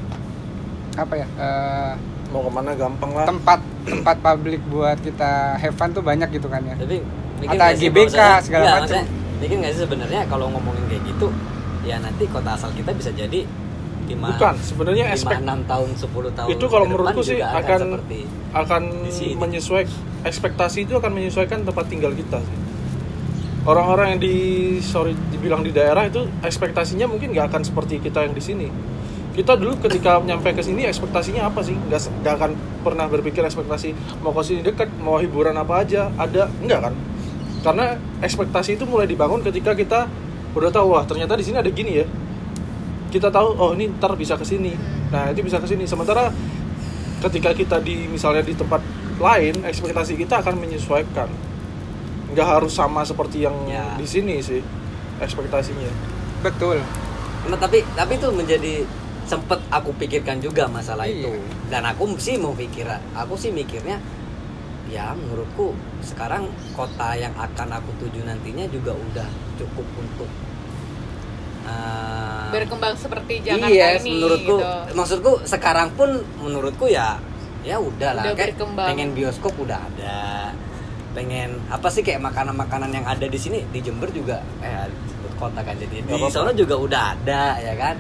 apa 0.98 1.14
ya 1.14 1.28
eh, 1.30 1.94
mau 2.34 2.42
ke 2.42 2.50
mana? 2.50 2.74
Gampang 2.74 3.14
lah. 3.14 3.30
tempat 3.30 3.62
tempat 3.86 4.18
publik 4.18 4.58
buat 4.74 4.98
kita 5.06 5.62
have 5.62 5.78
fun 5.78 5.94
tuh 5.94 6.02
banyak 6.02 6.34
gitu 6.34 6.50
kan 6.50 6.66
ya. 6.66 6.74
Tapi 6.74 7.06
mikir 7.46 7.60
Atau 7.62 7.78
GBK 7.78 8.20
segala 8.42 8.64
nggak, 8.66 8.82
macam. 8.82 9.04
Mikir 9.38 9.56
nggak 9.62 9.72
sih 9.78 9.82
sebenarnya 9.86 10.22
kalau 10.26 10.50
ngomongin 10.50 10.82
kayak 10.90 11.04
gitu, 11.14 11.30
ya 11.86 12.02
nanti 12.02 12.26
kota 12.26 12.58
asal 12.58 12.74
kita 12.74 12.90
bisa 12.98 13.14
jadi 13.14 13.46
lima 14.08 14.32
bukan 14.32 14.56
sebenarnya 14.64 15.12
aspek 15.12 15.44
enam 15.44 15.68
tahun 15.68 15.92
10 16.00 16.08
tahun 16.32 16.48
itu 16.48 16.66
kalau 16.72 16.86
menurutku 16.88 17.20
sih 17.28 17.44
akan 17.44 18.00
akan 18.56 18.84
sini. 19.12 19.36
menyesuaikan 19.36 19.92
ekspektasi 20.24 20.88
itu 20.88 20.96
akan 20.96 21.12
menyesuaikan 21.12 21.68
tempat 21.68 21.92
tinggal 21.92 22.16
kita 22.16 22.40
sih 22.40 22.67
orang-orang 23.68 24.16
yang 24.16 24.22
di 24.24 24.36
sorry 24.80 25.12
dibilang 25.28 25.60
di 25.60 25.76
daerah 25.76 26.08
itu 26.08 26.24
ekspektasinya 26.40 27.04
mungkin 27.12 27.36
nggak 27.36 27.52
akan 27.52 27.62
seperti 27.68 28.00
kita 28.00 28.24
yang 28.24 28.32
di 28.32 28.40
sini. 28.40 28.68
Kita 29.36 29.54
dulu 29.54 29.78
ketika 29.86 30.18
nyampe 30.24 30.50
ke 30.56 30.64
sini 30.66 30.88
ekspektasinya 30.88 31.52
apa 31.52 31.62
sih? 31.62 31.76
Se- 32.00 32.10
nggak 32.10 32.34
akan 32.42 32.52
pernah 32.82 33.06
berpikir 33.06 33.44
ekspektasi 33.44 33.94
mau 34.24 34.34
ke 34.34 34.42
sini 34.42 34.66
dekat 34.66 34.90
mau 35.04 35.20
hiburan 35.20 35.54
apa 35.60 35.84
aja 35.84 36.10
ada? 36.16 36.48
Nggak 36.64 36.80
kan? 36.80 36.94
Karena 37.62 37.86
ekspektasi 38.24 38.80
itu 38.80 38.88
mulai 38.88 39.06
dibangun 39.06 39.44
ketika 39.44 39.76
kita 39.76 40.08
udah 40.56 40.72
tahu 40.72 40.96
wah 40.96 41.04
ternyata 41.04 41.36
di 41.36 41.46
sini 41.46 41.60
ada 41.60 41.70
gini 41.70 42.02
ya. 42.02 42.06
Kita 43.12 43.30
tahu 43.30 43.48
oh 43.60 43.72
ini 43.76 43.92
ntar 44.00 44.16
bisa 44.16 44.40
ke 44.40 44.48
sini. 44.48 44.74
Nah 45.12 45.30
itu 45.30 45.44
bisa 45.44 45.60
ke 45.60 45.68
sini. 45.68 45.84
Sementara 45.84 46.32
ketika 47.20 47.52
kita 47.52 47.78
di 47.84 48.08
misalnya 48.10 48.42
di 48.42 48.56
tempat 48.56 48.80
lain 49.20 49.60
ekspektasi 49.68 50.18
kita 50.18 50.40
akan 50.40 50.56
menyesuaikan 50.56 51.30
nggak 52.38 52.46
harus 52.48 52.70
sama 52.72 53.02
seperti 53.02 53.42
yang 53.42 53.58
Ya. 53.66 53.98
di 53.98 54.06
sini 54.06 54.38
sih 54.40 54.62
ekspektasinya 55.18 55.90
betul 56.40 56.78
Nah, 57.44 57.56
tapi 57.56 57.80
tapi 57.92 58.14
itu 58.14 58.28
menjadi 58.30 58.84
sempet 59.24 59.58
aku 59.68 59.90
pikirkan 59.96 60.38
juga 60.38 60.68
masalah 60.68 61.04
Iya. 61.04 61.26
itu 61.26 61.32
dan 61.66 61.82
aku 61.84 62.14
sih 62.16 62.36
mau 62.36 62.52
pikir 62.52 62.86
aku 63.12 63.34
sih 63.34 63.50
mikirnya 63.50 63.98
ya 64.86 65.12
menurutku 65.12 65.74
sekarang 66.00 66.46
kota 66.72 67.12
yang 67.14 67.34
akan 67.34 67.70
aku 67.74 67.90
tuju 67.98 68.22
nantinya 68.22 68.68
juga 68.68 68.94
udah 68.94 69.28
cukup 69.58 69.88
untuk 69.98 70.30
uh, 71.66 72.48
berkembang 72.50 72.96
seperti 72.96 73.42
Jakarta 73.42 73.68
iya, 73.68 73.98
ini 73.98 74.12
menurutku 74.16 74.56
gitu. 74.56 74.96
maksudku 74.96 75.32
sekarang 75.44 75.92
pun 75.94 76.10
menurutku 76.38 76.88
ya 76.88 77.20
ya 77.64 77.76
udah 77.78 78.12
lah 78.14 78.24
Udah 78.24 78.36
kayak 78.36 78.56
berkembang. 78.56 78.88
pengen 78.88 79.10
bioskop 79.12 79.54
udah 79.58 79.76
ada 79.76 80.52
pengen 81.18 81.58
apa 81.74 81.90
sih 81.90 82.06
kayak 82.06 82.22
makanan-makanan 82.22 82.94
yang 82.94 83.06
ada 83.10 83.26
di 83.26 83.40
sini? 83.42 83.66
Di 83.74 83.82
Jember 83.82 84.14
juga 84.14 84.38
eh 84.62 84.86
disebut 84.86 85.34
kota 85.42 85.66
kan 85.66 85.74
jadi 85.74 86.06
di 86.06 86.30
sana 86.30 86.54
juga 86.54 86.78
udah 86.78 87.02
ada 87.18 87.58
ya 87.58 87.74
kan? 87.74 87.98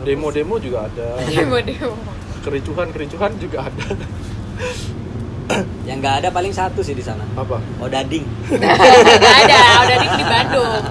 Demo-demo 0.00 0.56
juga 0.56 0.88
ada. 0.88 1.20
Demo-demo. 1.28 1.92
kericuhan-kericuhan 2.46 3.36
juga 3.36 3.68
ada. 3.68 3.86
Yang 5.84 5.98
nggak 6.00 6.16
ada 6.24 6.28
paling 6.32 6.54
satu 6.54 6.80
sih 6.80 6.94
di 6.96 7.04
sana. 7.04 7.26
Apa? 7.36 7.60
Odading. 7.82 8.24
Nggak 8.48 9.36
ada, 9.44 9.60
udah 9.84 9.96
di, 10.00 10.08
di 10.14 10.24
Bandung. 10.24 10.84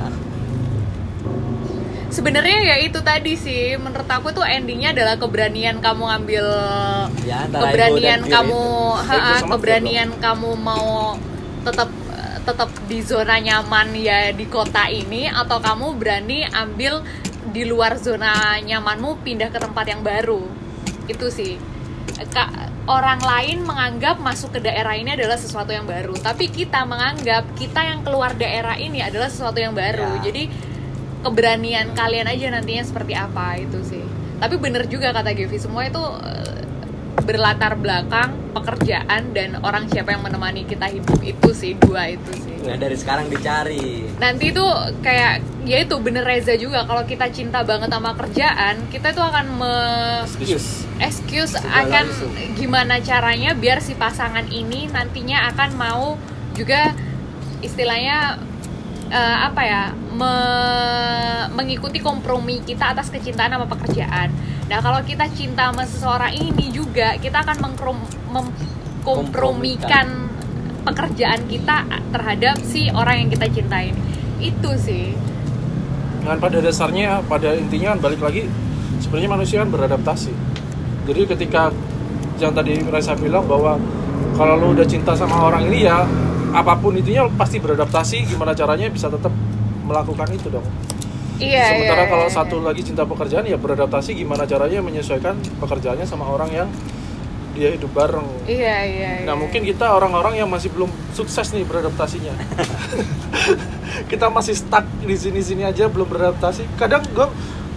Sebenarnya 2.15 2.57
ya 2.63 2.75
itu 2.79 3.03
tadi 3.03 3.35
sih, 3.35 3.75
menurut 3.75 4.07
aku 4.07 4.31
tuh 4.31 4.47
endingnya 4.47 4.95
adalah 4.95 5.19
keberanian 5.19 5.83
kamu 5.83 6.03
ngambil 6.07 6.47
ya 7.27 7.43
antara 7.43 7.63
keberanian 7.67 8.21
kamu 8.23 8.63
itu. 8.63 9.17
ha, 9.19 9.43
keberanian 9.43 10.09
kamu 10.23 10.49
mau 10.55 11.19
tetap 11.67 11.91
tetap 12.45 12.69
di 12.87 13.03
zona 13.03 13.35
nyaman 13.41 13.91
ya 13.99 14.31
di 14.31 14.47
kota 14.47 14.87
ini 14.87 15.27
atau 15.27 15.59
kamu 15.59 15.97
berani 15.99 16.47
ambil 16.47 17.03
di 17.51 17.67
luar 17.67 17.99
zona 17.99 18.63
nyamanmu 18.63 19.19
pindah 19.19 19.51
ke 19.51 19.59
tempat 19.59 19.83
yang 19.83 19.99
baru. 19.99 20.47
Itu 21.11 21.27
sih. 21.27 21.59
Ka- 22.31 22.71
orang 22.87 23.19
lain 23.19 23.65
menganggap 23.65 24.21
masuk 24.21 24.55
ke 24.55 24.59
daerah 24.63 24.95
ini 24.95 25.17
adalah 25.17 25.35
sesuatu 25.35 25.73
yang 25.73 25.83
baru. 25.83 26.15
Tapi 26.15 26.47
kita 26.47 26.85
menganggap 26.87 27.43
kita 27.59 27.81
yang 27.81 28.05
keluar 28.05 28.37
daerah 28.37 28.77
ini 28.79 29.01
adalah 29.03 29.27
sesuatu 29.27 29.59
yang 29.59 29.75
baru. 29.75 30.21
Ya. 30.21 30.31
jadi 30.31 30.43
keberanian 31.25 31.97
kalian 31.97 32.29
aja 32.29 32.53
nantinya 32.53 32.85
seperti 32.85 33.17
apa 33.17 33.57
itu 33.57 33.81
sih. 33.81 34.05
Tapi 34.37 34.61
bener 34.61 34.85
juga 34.85 35.09
kata 35.09 35.33
Gevi 35.33 35.57
semua 35.57 35.89
itu 35.89 35.97
eh, 36.21 36.61
berlatar 37.25 37.73
belakang 37.81 38.53
pekerjaan 38.53 39.33
dan 39.33 39.57
orang 39.65 39.89
siapa 39.89 40.13
yang 40.13 40.21
menemani 40.21 40.69
kita 40.69 40.85
hidup 40.85 41.17
itu 41.25 41.49
sih 41.57 41.73
dua 41.73 42.13
itu 42.13 42.31
sih. 42.37 42.55
Nah, 42.69 42.77
dari 42.77 42.93
sekarang 42.93 43.25
dicari. 43.27 44.05
Nanti 44.21 44.53
itu 44.53 44.65
kayak 45.01 45.41
ya 45.65 45.81
itu 45.81 45.97
bener 45.97 46.21
Reza 46.21 46.53
juga 46.53 46.85
kalau 46.85 47.01
kita 47.09 47.33
cinta 47.33 47.65
banget 47.65 47.89
sama 47.89 48.13
kerjaan 48.13 48.85
kita 48.93 49.17
itu 49.17 49.21
akan 49.25 49.45
me 49.57 49.75
excuse. 50.21 50.85
excuse 51.01 51.53
Segala 51.57 51.89
akan 51.89 52.05
isu. 52.05 52.27
gimana 52.53 52.95
caranya 53.01 53.57
biar 53.57 53.81
si 53.81 53.97
pasangan 53.97 54.45
ini 54.53 54.85
nantinya 54.93 55.49
akan 55.49 55.69
mau 55.73 56.05
juga 56.53 56.93
istilahnya 57.65 58.37
eh, 59.09 59.37
apa 59.41 59.61
ya 59.63 59.83
me- 60.13 61.47
mengikuti 61.53 61.99
kompromi 61.99 62.61
kita 62.61 62.91
atas 62.93 63.09
kecintaan 63.09 63.53
sama 63.55 63.67
pekerjaan. 63.67 64.29
Nah 64.65 64.79
kalau 64.81 65.01
kita 65.05 65.29
cinta 65.29 65.69
sama 65.69 65.85
seseorang 65.85 66.33
ini 66.33 66.73
juga 66.73 67.15
kita 67.21 67.41
akan 67.45 67.57
mengkompromikan 68.33 70.07
pekerjaan 70.85 71.45
kita 71.49 71.85
terhadap 72.09 72.57
si 72.61 72.89
orang 72.93 73.25
yang 73.25 73.29
kita 73.33 73.47
cintai. 73.49 73.93
Itu 74.37 74.73
sih. 74.77 75.15
dengan 76.19 76.41
pada 76.41 76.57
dasarnya 76.57 77.21
pada 77.29 77.53
intinya 77.53 77.93
kan 77.93 77.99
balik 78.01 78.17
lagi 78.17 78.49
sebenarnya 78.97 79.29
manusia 79.29 79.61
kan 79.61 79.69
beradaptasi 79.69 80.33
jadi 81.05 81.21
ketika 81.29 81.69
yang 82.41 82.49
tadi 82.49 82.81
Reza 82.81 83.13
bilang 83.13 83.45
bahwa 83.45 83.77
kalau 84.33 84.57
lu 84.57 84.73
udah 84.73 84.89
cinta 84.89 85.13
sama 85.13 85.37
orang 85.45 85.69
ini 85.69 85.85
ya 85.85 86.01
apa 86.55 86.73
pun 86.79 86.95
itunya 86.95 87.27
pasti 87.35 87.59
beradaptasi 87.59 88.31
gimana 88.31 88.55
caranya 88.55 88.87
bisa 88.87 89.11
tetap 89.11 89.31
melakukan 89.83 90.31
itu 90.31 90.47
dong 90.47 90.63
Iya. 91.35 91.67
sementara 91.67 92.07
iya, 92.07 92.11
kalau 92.15 92.27
iya. 92.31 92.33
satu 92.33 92.55
lagi 92.63 92.81
cinta 92.87 93.03
pekerjaan 93.03 93.43
ya 93.43 93.59
beradaptasi 93.59 94.15
gimana 94.15 94.47
caranya 94.47 94.79
menyesuaikan 94.79 95.35
pekerjaannya 95.59 96.07
sama 96.07 96.31
orang 96.31 96.47
yang 96.55 96.69
dia 97.55 97.71
hidup 97.71 97.91
bareng 97.91 98.23
Iya 98.47 98.75
iya. 98.87 99.11
Nah 99.23 99.31
iya. 99.31 99.33
mungkin 99.35 99.63
kita 99.63 99.95
orang-orang 99.95 100.39
yang 100.39 100.47
masih 100.51 100.71
belum 100.75 100.91
sukses 101.15 101.55
nih 101.55 101.63
beradaptasinya. 101.63 102.35
kita 104.11 104.27
masih 104.27 104.59
stuck 104.59 104.83
di 105.03 105.15
sini-sini 105.15 105.63
aja 105.63 105.87
belum 105.87 106.07
beradaptasi. 106.07 106.67
Kadang 106.75 107.07
gue 107.15 107.27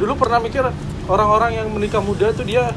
dulu 0.03 0.19
pernah 0.19 0.43
mikir 0.43 0.67
orang-orang 1.07 1.63
yang 1.63 1.67
menikah 1.71 2.03
muda 2.03 2.35
tuh 2.35 2.43
dia 2.43 2.75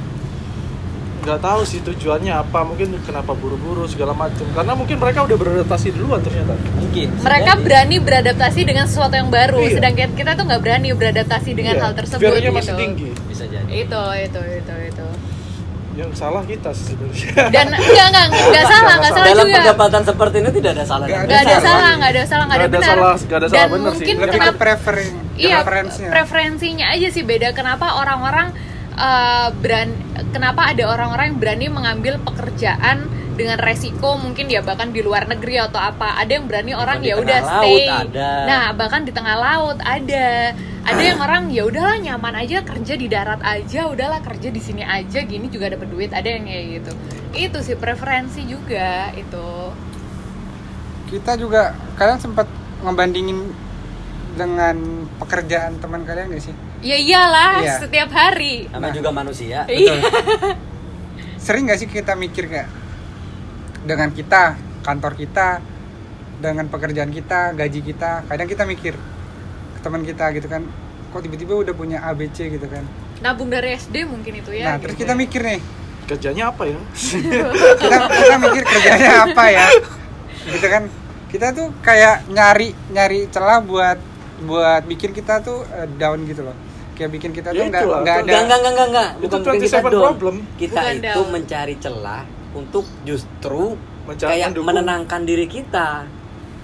nggak 1.21 1.39
tahu 1.39 1.61
sih 1.61 1.79
tujuannya 1.79 2.33
apa. 2.35 2.59
Mungkin 2.63 2.97
kenapa 3.01 3.31
buru-buru 3.31 3.85
segala 3.85 4.11
macam. 4.11 4.41
Karena 4.47 4.73
mungkin 4.73 4.97
mereka 4.97 5.23
udah 5.23 5.37
beradaptasi 5.37 5.87
duluan 5.91 6.19
ternyata. 6.19 6.53
mungkin 6.73 7.07
mereka 7.15 7.51
Jadi, 7.51 7.63
berani 7.63 7.97
beradaptasi 7.97 8.59
dengan 8.63 8.85
sesuatu 8.85 9.13
yang 9.13 9.29
baru, 9.29 9.61
Iya. 9.61 9.77
sedangkan 9.77 10.09
kita 10.11 10.31
tuh 10.33 10.43
nggak 10.43 10.59
berani 10.59 10.87
beradaptasi 10.91 11.49
dengan 11.51 11.73
Iya, 11.73 11.83
hal 11.83 11.91
tersebut 11.93 12.21
fear-nya 12.21 12.41
gitu. 12.43 12.57
masih 12.57 12.73
tinggi. 12.75 13.09
bisa 13.23 13.43
jadi 13.45 13.69
Itu 13.69 14.01
itu 14.17 14.39
itu 14.55 14.73
itu. 14.87 15.07
Yang 15.91 16.11
salah 16.15 16.41
kita 16.41 16.71
sih 16.71 16.85
sebenarnya. 16.89 17.51
Dan 17.51 17.65
enggak 17.75 18.07
enggak 18.07 18.25
enggak 18.31 18.65
salah 18.65 18.93
enggak 18.95 19.11
salah 19.11 19.27
dalam 19.27 19.43
juga. 19.43 19.55
perdebatan 19.59 20.01
seperti 20.01 20.35
ini 20.37 20.49
tidak 20.53 20.71
ada 20.71 20.83
salahnya 20.85 21.11
Nggak 21.11 21.27
Nggak 21.27 21.41
ada 21.43 21.57
salah, 21.61 21.91
nggak 21.93 22.11
ada 22.11 22.23
salah, 22.23 22.45
nggak 22.45 22.55
ada 22.55 22.63
ada 22.63 22.71
benar. 22.73 22.87
salah, 22.89 23.15
nggak 23.19 23.37
ada 23.37 23.47
salah 23.47 23.51
Dan 23.53 23.67
benar 23.67 23.79
sih. 23.83 23.85
mungkin 23.91 24.15
lebih 24.15 24.25
ke 24.25 24.35
kenapa 24.39 24.57
prefer 24.57 24.95
iya 25.37 25.57
preferensinya 25.59 26.09
preferensinya 26.09 26.85
aja 26.89 27.07
sih 27.07 27.23
beda. 27.23 27.47
Kenapa 27.51 27.85
orang-orang 27.93 28.47
eh, 29.01 29.47
beran 29.57 29.89
kenapa 30.29 30.69
ada 30.69 30.83
orang-orang 30.85 31.33
yang 31.33 31.39
berani 31.41 31.67
mengambil 31.73 32.13
pekerjaan 32.21 33.09
dengan 33.31 33.57
resiko 33.57 34.19
mungkin 34.19 34.51
ya 34.51 34.61
bahkan 34.61 34.93
di 34.93 35.01
luar 35.01 35.25
negeri 35.25 35.57
atau 35.57 35.81
apa. 35.81 36.21
Ada 36.21 36.37
yang 36.37 36.45
berani 36.45 36.77
orang 36.77 37.01
ya 37.01 37.17
udah 37.17 37.39
laut 37.41 37.65
stay. 37.65 37.87
ada. 37.89 38.29
nah 38.45 38.65
bahkan 38.77 39.01
di 39.01 39.11
tengah 39.11 39.35
laut 39.39 39.77
ada. 39.81 40.53
Ada 40.81 41.01
yang 41.01 41.19
orang 41.21 41.53
ya 41.53 41.65
udahlah 41.69 41.97
nyaman 42.01 42.41
aja 42.41 42.65
kerja 42.65 42.97
di 42.97 43.05
darat 43.05 43.37
aja 43.45 43.85
udahlah 43.85 44.17
kerja 44.25 44.49
di 44.49 44.57
sini 44.57 44.81
aja 44.81 45.21
gini 45.25 45.49
juga 45.49 45.73
dapat 45.73 45.87
duit. 45.89 46.11
Ada 46.13 46.27
yang 46.37 46.45
kayak 46.45 46.65
gitu. 46.81 46.91
Itu 47.37 47.57
sih 47.61 47.77
preferensi 47.77 48.41
juga 48.45 49.13
itu. 49.13 49.49
Kita 51.09 51.37
juga 51.37 51.75
kalian 51.97 52.19
sempat 52.19 52.47
ngebandingin 52.81 53.39
dengan 54.35 55.05
pekerjaan 55.19 55.77
teman 55.77 56.07
kalian 56.07 56.31
gak 56.31 56.43
sih 56.49 56.55
ya 56.81 56.97
iyalah 56.97 57.61
Iya. 57.61 57.75
setiap 57.79 58.09
hari. 58.11 58.65
Namanya 58.67 58.81
Nah. 58.83 58.95
juga 58.95 59.09
manusia. 59.11 59.59
Iya. 59.65 60.01
Sering 61.45 61.65
nggak 61.65 61.79
sih 61.79 61.87
kita 61.87 62.13
mikir 62.13 62.45
kayak 62.45 62.69
dengan 63.81 64.09
kita 64.09 64.53
kantor 64.81 65.13
kita 65.15 65.57
dengan 66.37 66.65
pekerjaan 66.67 67.09
kita 67.09 67.53
gaji 67.53 67.81
kita 67.83 68.25
kadang 68.25 68.45
kita 68.45 68.63
mikir 68.63 68.93
ke 69.71 69.79
teman 69.79 70.01
kita 70.01 70.29
gitu 70.31 70.45
kan 70.45 70.65
kok 71.11 71.21
tiba-tiba 71.21 71.53
udah 71.55 71.73
punya 71.73 72.01
ABC 72.03 72.45
gitu 72.47 72.65
kan. 72.65 72.85
Nabung 73.19 73.49
dari 73.49 73.73
SD 73.73 74.05
mungkin 74.05 74.33
itu 74.35 74.49
ya 74.51 74.65
nah 74.67 74.75
terus 74.77 74.93
gitu 74.93 75.01
kita 75.03 75.13
ya. 75.13 75.19
mikir 75.19 75.41
nih. 75.43 75.61
Kerjanya 76.01 76.43
apa 76.49 76.63
ya? 76.65 76.75
Kita 77.79 77.97
kita 78.09 78.35
mikir 78.37 78.63
kerjanya 78.65 79.11
apa 79.23 79.43
ya? 79.47 79.67
Gitu 80.43 80.67
kan. 80.67 80.83
Kita 81.25 81.47
tuh 81.51 81.71
kayak 81.79 82.27
nyari 82.27 82.75
nyari 82.91 83.29
celah 83.29 83.61
buat 83.61 83.95
buat 84.41 84.81
bikin 84.83 85.13
kita 85.13 85.39
tuh 85.39 85.61
eh, 85.69 85.85
down 85.95 86.25
gitu 86.25 86.41
loh 86.41 86.57
kayak 86.93 87.11
bikin 87.11 87.31
kita 87.31 87.49
tuh 87.49 87.57
Ya 87.57 87.65
nggak 87.65 87.81
itulah, 87.81 87.99
nggak 87.99 88.15
itu- 88.15 88.21
ada 88.21 88.31
Enggak, 88.31 88.41
enggak, 88.41 88.57
enggak, 88.57 88.71
enggak, 88.71 88.87
enggak. 88.87 89.09
Itu 89.09 89.21
Bukan 89.23 89.41
bikin 89.41 89.61
kita 89.61 89.77
27 89.77 89.91
down. 89.91 90.01
problem. 90.01 90.35
Kita 90.55 90.73
Bukan 90.77 90.93
itu 90.93 91.05
down. 91.17 91.27
mencari 91.31 91.75
celah 91.77 92.23
untuk 92.51 92.85
justru 93.01 93.63
Mencari 94.01 94.29
kayak 94.29 94.47
mendukung. 94.49 94.67
menenangkan 94.67 95.21
diri 95.23 95.45
kita. 95.47 95.89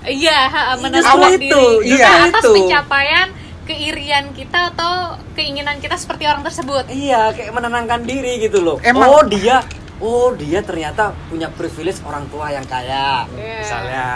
iya 0.05 0.39
menenangkan 0.77 1.31
itu, 1.33 1.41
diri 1.41 1.89
justru 1.89 2.05
kita 2.05 2.25
atas 2.29 2.43
itu. 2.45 2.53
pencapaian 2.53 3.27
keirian 3.65 4.25
kita 4.31 4.59
atau 4.71 4.93
keinginan 5.33 5.75
kita 5.77 5.93
seperti 5.93 6.23
orang 6.23 6.39
tersebut 6.41 6.87
Iya, 6.87 7.33
kayak 7.33 7.51
menenangkan 7.51 8.01
diri 8.01 8.39
gitu 8.39 8.61
loh. 8.61 8.77
Emang- 8.81 9.09
Oh, 9.09 9.23
dia 9.23 9.59
Oh, 9.97 10.29
dia 10.31 10.61
ternyata 10.61 11.09
punya 11.25 11.49
privilege 11.49 11.99
orang 12.01 12.23
tua 12.27 12.47
yang 12.49 12.63
kaya. 12.63 13.25
Iya. 13.27 13.57
Misalnya. 13.57 14.07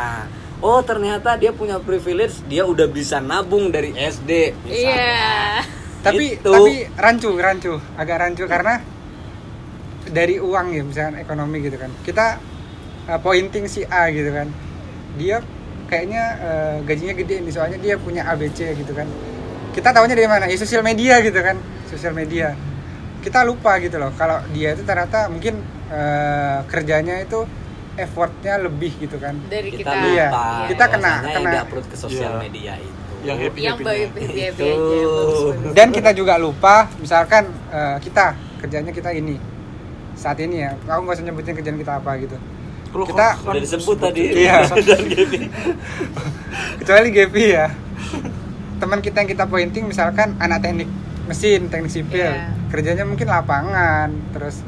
Oh, 0.62 0.78
ternyata 0.80 1.34
dia 1.36 1.50
punya 1.50 1.76
privilege, 1.78 2.38
dia 2.46 2.64
udah 2.64 2.86
bisa 2.86 3.18
nabung 3.18 3.68
dari 3.68 3.90
SD. 3.92 4.54
misalnya. 4.62 4.94
iya 4.94 5.66
tapi 6.02 6.36
Itu. 6.36 6.50
tapi 6.50 6.74
rancu 6.96 7.30
rancu 7.34 7.74
agak 7.94 8.18
rancu 8.20 8.44
karena 8.46 8.82
dari 10.10 10.42
uang 10.42 10.68
ya 10.72 10.82
misalkan 10.82 11.16
ekonomi 11.16 11.62
gitu 11.62 11.78
kan 11.78 11.92
kita 12.02 12.42
uh, 13.06 13.20
pointing 13.22 13.70
si 13.70 13.86
A 13.86 14.10
gitu 14.10 14.34
kan 14.34 14.50
dia 15.16 15.40
kayaknya 15.86 16.24
uh, 16.40 16.76
gajinya 16.82 17.14
gede 17.14 17.44
nih 17.44 17.54
soalnya 17.54 17.78
dia 17.78 17.96
punya 17.96 18.26
ABC 18.26 18.74
gitu 18.74 18.92
kan 18.92 19.06
kita 19.72 19.94
tahunya 19.94 20.16
dari 20.16 20.28
mana 20.28 20.46
ya 20.48 20.58
sosial 20.58 20.82
media 20.82 21.22
gitu 21.22 21.38
kan 21.38 21.56
sosial 21.86 22.12
media 22.12 22.58
kita 23.22 23.46
lupa 23.46 23.78
gitu 23.78 24.02
loh 24.02 24.10
kalau 24.18 24.42
dia 24.52 24.74
itu 24.74 24.82
ternyata 24.82 25.30
mungkin 25.30 25.62
uh, 25.88 26.66
kerjanya 26.66 27.22
itu 27.22 27.46
effortnya 27.94 28.58
lebih 28.58 28.98
gitu 28.98 29.20
kan 29.20 29.36
dari 29.46 29.70
Kita 29.70 29.78
kita, 29.78 29.92
lupa. 29.94 30.08
Iya, 30.10 30.28
kita 30.72 30.86
kena- 30.90 31.22
kena- 31.28 31.66
ke 31.68 31.98
sosial 32.00 32.32
Iya. 32.34 32.42
media 32.42 32.74
itu. 32.80 33.01
Yang 33.22 33.38
happy 33.38 33.60
yang 33.62 33.78
happy 33.78 34.22
happy 34.24 34.50
Itu. 34.52 34.66
aja 34.66 35.06
bagus, 35.06 35.40
bagus. 35.48 35.74
dan 35.74 35.88
kita 35.90 36.12
juga 36.12 36.34
lupa 36.36 36.76
misalkan 36.98 37.44
uh, 37.70 37.98
kita 37.98 38.34
kerjanya 38.58 38.90
kita 38.90 39.10
ini 39.12 39.38
saat 40.14 40.38
ini 40.38 40.62
ya 40.62 40.78
aku 40.80 41.02
nggak 41.02 41.16
usah 41.16 41.26
nyebutin 41.26 41.54
kerjaan 41.54 41.78
kita 41.78 41.98
apa 41.98 42.12
gitu 42.18 42.38
Kalau 42.92 43.08
Kita- 43.08 43.40
kan- 43.40 43.56
Udah 43.56 43.62
disebut 43.62 43.98
tadi. 43.98 44.22
Iya. 44.36 44.68
Dan 44.68 45.00
kecuali 46.78 47.08
Gepi 47.10 47.44
ya 47.48 47.72
teman 48.78 49.00
kita 49.00 49.22
yang 49.22 49.30
kita 49.30 49.46
pointing 49.46 49.86
misalkan 49.86 50.34
anak 50.36 50.60
teknik 50.60 50.90
mesin 51.24 51.70
teknik 51.70 51.88
sipil 51.88 52.28
Iya. 52.28 52.50
kerjanya 52.68 53.06
mungkin 53.06 53.30
lapangan 53.30 54.10
terus 54.34 54.66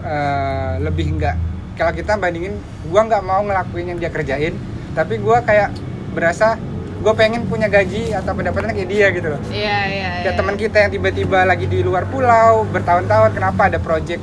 uh, 0.00 0.78
lebih 0.78 1.12
enggak 1.12 1.34
kalau 1.74 1.90
kita 1.90 2.14
bandingin 2.14 2.54
gua 2.86 3.04
nggak 3.04 3.20
mau 3.20 3.42
ngelakuin 3.42 3.90
yang 3.90 3.98
dia 3.98 4.08
kerjain 4.08 4.54
tapi 4.94 5.18
gua 5.18 5.42
kayak 5.42 5.74
berasa 6.14 6.56
gue 6.96 7.12
pengen 7.14 7.44
punya 7.46 7.68
gaji 7.68 8.16
atau 8.16 8.32
pendapatan 8.32 8.72
kayak 8.72 8.88
dia 8.88 9.06
gitu 9.12 9.28
loh. 9.30 9.40
Iya 9.52 9.78
iya 9.86 10.10
kayak 10.24 10.34
iya. 10.34 10.38
teman 10.38 10.56
kita 10.56 10.76
yang 10.86 10.90
tiba-tiba 10.90 11.38
lagi 11.44 11.66
di 11.68 11.78
luar 11.84 12.08
pulau 12.08 12.64
bertahun-tahun 12.72 13.36
kenapa 13.36 13.68
ada 13.68 13.78
project 13.78 14.22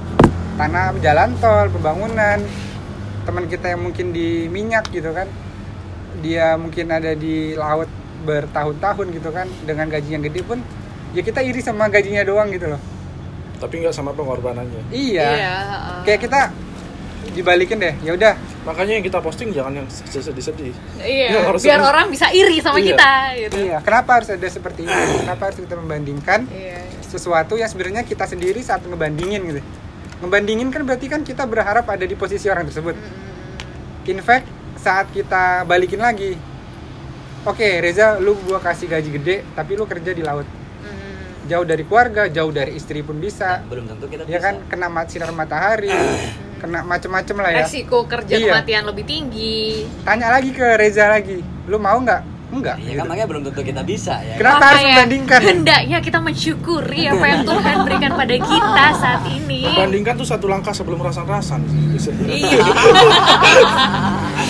tanah 0.58 0.94
jalan 1.00 1.30
tol 1.38 1.68
pembangunan? 1.70 2.42
Teman 3.24 3.48
kita 3.48 3.72
yang 3.72 3.82
mungkin 3.88 4.12
di 4.12 4.52
minyak 4.52 4.90
gitu 4.92 5.14
kan 5.16 5.30
dia 6.20 6.56
mungkin 6.56 6.94
ada 6.94 7.18
di 7.18 7.58
laut 7.58 7.90
bertahun-tahun 8.24 9.08
gitu 9.12 9.30
kan 9.34 9.48
dengan 9.68 9.92
gaji 9.92 10.10
yang 10.16 10.24
gede 10.24 10.42
pun 10.46 10.62
ya 11.12 11.22
kita 11.26 11.44
iri 11.44 11.60
sama 11.60 11.88
gajinya 11.88 12.24
doang 12.26 12.50
gitu 12.52 12.68
loh. 12.74 12.82
Tapi 13.62 13.80
nggak 13.80 13.96
sama 13.96 14.12
pengorbanannya. 14.12 14.92
Iya, 14.92 15.28
iya 15.40 15.54
heeh. 15.56 16.00
kayak 16.04 16.20
kita 16.28 16.42
dibalikin 17.34 17.78
deh. 17.78 17.94
Ya 18.00 18.14
udah. 18.14 18.34
Makanya 18.64 18.96
yang 18.96 19.04
kita 19.04 19.20
posting 19.20 19.52
jangan 19.52 19.76
yang 19.76 19.88
sedih-sedih 19.90 20.72
iya 21.02 21.28
Ya, 21.30 21.40
harus 21.44 21.60
biar 21.60 21.78
harus- 21.78 21.90
orang 21.90 22.06
bisa 22.08 22.32
iri 22.32 22.64
sama 22.64 22.80
Iya. 22.80 22.88
kita 22.90 23.12
gitu. 23.36 23.56
Iya 23.60 23.78
kenapa 23.82 24.10
harus 24.16 24.30
ada 24.30 24.48
seperti 24.48 24.86
ini? 24.86 24.94
Kenapa 25.20 25.42
harus 25.50 25.60
kita 25.60 25.76
membandingkan 25.76 26.48
iya 26.48 26.80
sesuatu 27.04 27.54
yang 27.54 27.68
sebenarnya 27.68 28.02
kita 28.02 28.24
sendiri 28.24 28.64
saat 28.64 28.82
ngebandingin 28.82 29.42
gitu? 29.46 29.62
Ngebandingin 30.20 30.70
kan 30.70 30.82
berarti 30.82 31.06
kan 31.06 31.22
kita 31.22 31.44
berharap 31.44 31.84
ada 31.86 32.02
di 32.02 32.16
posisi 32.16 32.48
orang 32.48 32.64
tersebut. 32.66 32.96
In 34.06 34.20
fact 34.20 34.48
saat 34.76 35.12
kita 35.12 35.64
balikin 35.64 36.00
lagi 36.00 36.40
oke 37.44 37.68
Reza 37.80 38.16
lu 38.18 38.40
gua 38.40 38.58
kasih 38.58 38.88
gaji 38.88 39.10
gede 39.12 39.36
tapi 39.52 39.76
lu 39.76 39.84
kerja 39.84 40.12
di 40.12 40.24
laut. 40.24 40.48
Jauh 41.44 41.68
dari 41.68 41.84
keluarga 41.84 42.26
jauh 42.26 42.50
dari 42.50 42.72
istri 42.74 43.04
pun 43.04 43.20
bisa. 43.20 43.60
Belum 43.68 43.84
tentu 43.84 44.08
kita 44.08 44.24
ya 44.24 44.40
bisa. 44.40 44.46
kan 44.46 44.56
kena 44.66 44.88
mat 44.88 45.12
sinar 45.12 45.28
matahari 45.30 45.92
kena 46.64 46.80
macem-macem 46.82 47.36
lah 47.36 47.52
ya. 47.52 47.60
Resiko 47.62 48.08
kerja 48.08 48.34
Iya. 48.34 48.56
kematian 48.56 48.84
lebih 48.88 49.04
tinggi. 49.04 49.84
Tanya 50.02 50.32
lagi 50.32 50.50
ke 50.50 50.64
Reza 50.74 51.12
lagi. 51.12 51.44
Lu 51.68 51.76
mau 51.76 52.00
nggak? 52.00 52.32
Enggak 52.54 52.78
Iya 52.78 52.86
gitu. 52.86 52.98
kan 53.02 53.06
makanya 53.10 53.28
belum 53.28 53.42
tentu 53.44 53.62
kita 53.66 53.82
bisa 53.82 54.14
ya. 54.22 54.38
Kenapa 54.38 54.62
Makanya 54.62 54.70
harus 54.70 54.86
membandingkan? 54.86 55.40
hendaknya 55.42 55.98
kita 56.00 56.20
mensyukuri 56.22 57.02
apa 57.10 57.26
yang 57.26 57.42
Tuhan 57.44 57.76
berikan 57.82 58.12
pada 58.14 58.36
kita 58.38 58.86
saat 58.94 59.22
ini. 59.28 59.62
Bandingkan 59.68 60.14
tuh 60.16 60.28
satu 60.30 60.46
langkah 60.46 60.70
sebelum 60.72 61.02
rasan-rasan 61.02 61.66
iya. 62.24 62.62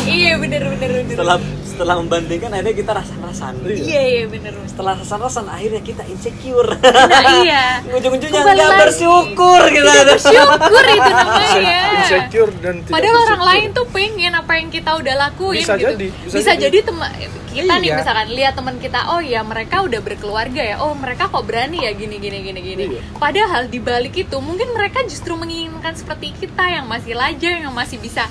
Iya 0.03 0.31
bener 0.35 0.61
bener 0.69 0.89
bener. 0.93 1.15
Setelah 1.15 1.37
setelah 1.73 1.97
membandingkan 1.97 2.49
akhirnya 2.49 2.75
kita 2.77 2.91
rasa-rasan. 2.93 3.53
iya 3.65 4.01
iya 4.03 4.23
bener 4.25 4.53
Setelah 4.63 4.93
rasa-rasan 4.95 5.45
akhirnya 5.47 5.81
kita 5.81 6.03
insecure. 6.05 6.69
nah 6.79 7.23
iya 7.41 7.81
Ujung-ujungnya 7.97 8.41
nggak 8.45 8.73
bersyukur 8.79 9.61
gitu. 9.67 9.83
tidak 9.83 10.05
bersyukur 10.13 10.83
itu 10.85 11.09
namanya 11.09 11.79
insecure 11.97 12.51
dan 12.61 12.75
tidak 12.79 12.93
Padahal 12.93 13.17
orang 13.17 13.25
bersyukur. 13.41 13.49
lain 13.49 13.67
tuh 13.73 13.87
pengen 13.89 14.33
apa 14.33 14.53
yang 14.55 14.69
kita 14.69 14.91
udah 14.93 15.15
lakuin 15.19 15.59
Bisa 15.59 15.73
gitu. 15.75 15.85
jadi, 15.89 16.07
bisa, 16.13 16.35
bisa 16.37 16.51
jadi, 16.53 16.69
jadi. 16.69 16.79
teman 16.85 17.11
kita 17.53 17.73
nih 17.77 17.85
Iya. 17.85 17.97
misalkan 18.01 18.27
lihat 18.33 18.53
teman 18.57 18.75
kita, 18.77 18.99
oh 19.13 19.21
ya 19.21 19.45
mereka 19.45 19.85
udah 19.85 20.01
berkeluarga 20.01 20.57
ya, 20.57 20.81
oh 20.81 20.97
mereka 20.97 21.29
kok 21.29 21.45
berani 21.45 21.85
ya 21.85 21.93
gini 21.93 22.17
gini 22.17 22.41
gini 22.41 22.59
gini. 22.59 22.83
Iya. 22.89 23.01
Padahal 23.13 23.69
di 23.69 23.77
balik 23.77 24.17
itu 24.17 24.37
mungkin 24.41 24.73
mereka 24.73 25.05
justru 25.05 25.37
menginginkan 25.37 25.93
seperti 25.93 26.33
kita 26.33 26.65
yang 26.65 26.89
masih 26.89 27.13
lajang, 27.13 27.61
yang 27.61 27.69
masih 27.69 28.01
bisa 28.01 28.25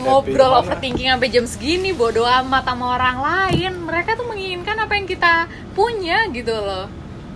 ngobrol 0.00 0.56
overthinking 0.56 1.12
sampai 1.12 1.28
jam 1.28 1.44
segini, 1.44 1.92
bodoh 1.92 2.24
amat 2.24 2.64
sama 2.64 2.96
orang 2.96 3.18
lain. 3.20 3.72
Mereka 3.84 4.16
tuh 4.16 4.24
menginginkan 4.24 4.76
apa 4.80 4.96
yang 4.96 5.04
kita 5.04 5.46
punya 5.76 6.28
gitu 6.32 6.52
loh. 6.52 6.88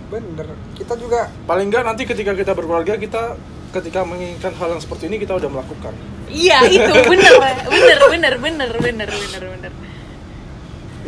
bener 0.07 0.47
kita 0.71 0.95
juga 0.95 1.27
paling 1.43 1.67
nggak 1.67 1.83
nanti 1.83 2.07
ketika 2.07 2.31
kita 2.31 2.55
berkeluarga 2.55 2.95
kita 2.95 3.35
ketika 3.75 4.07
menginginkan 4.07 4.55
hal 4.55 4.71
yang 4.71 4.79
seperti 4.79 5.11
ini 5.11 5.19
kita 5.19 5.35
udah 5.35 5.51
melakukan 5.51 5.91
Iya 6.31 6.63
itu 6.67 6.91
bener, 7.07 7.33
bener, 7.67 7.99
bener, 8.07 8.33
bener, 8.39 8.71
bener, 8.79 9.09
bener, 9.11 9.43
bener. 9.51 9.71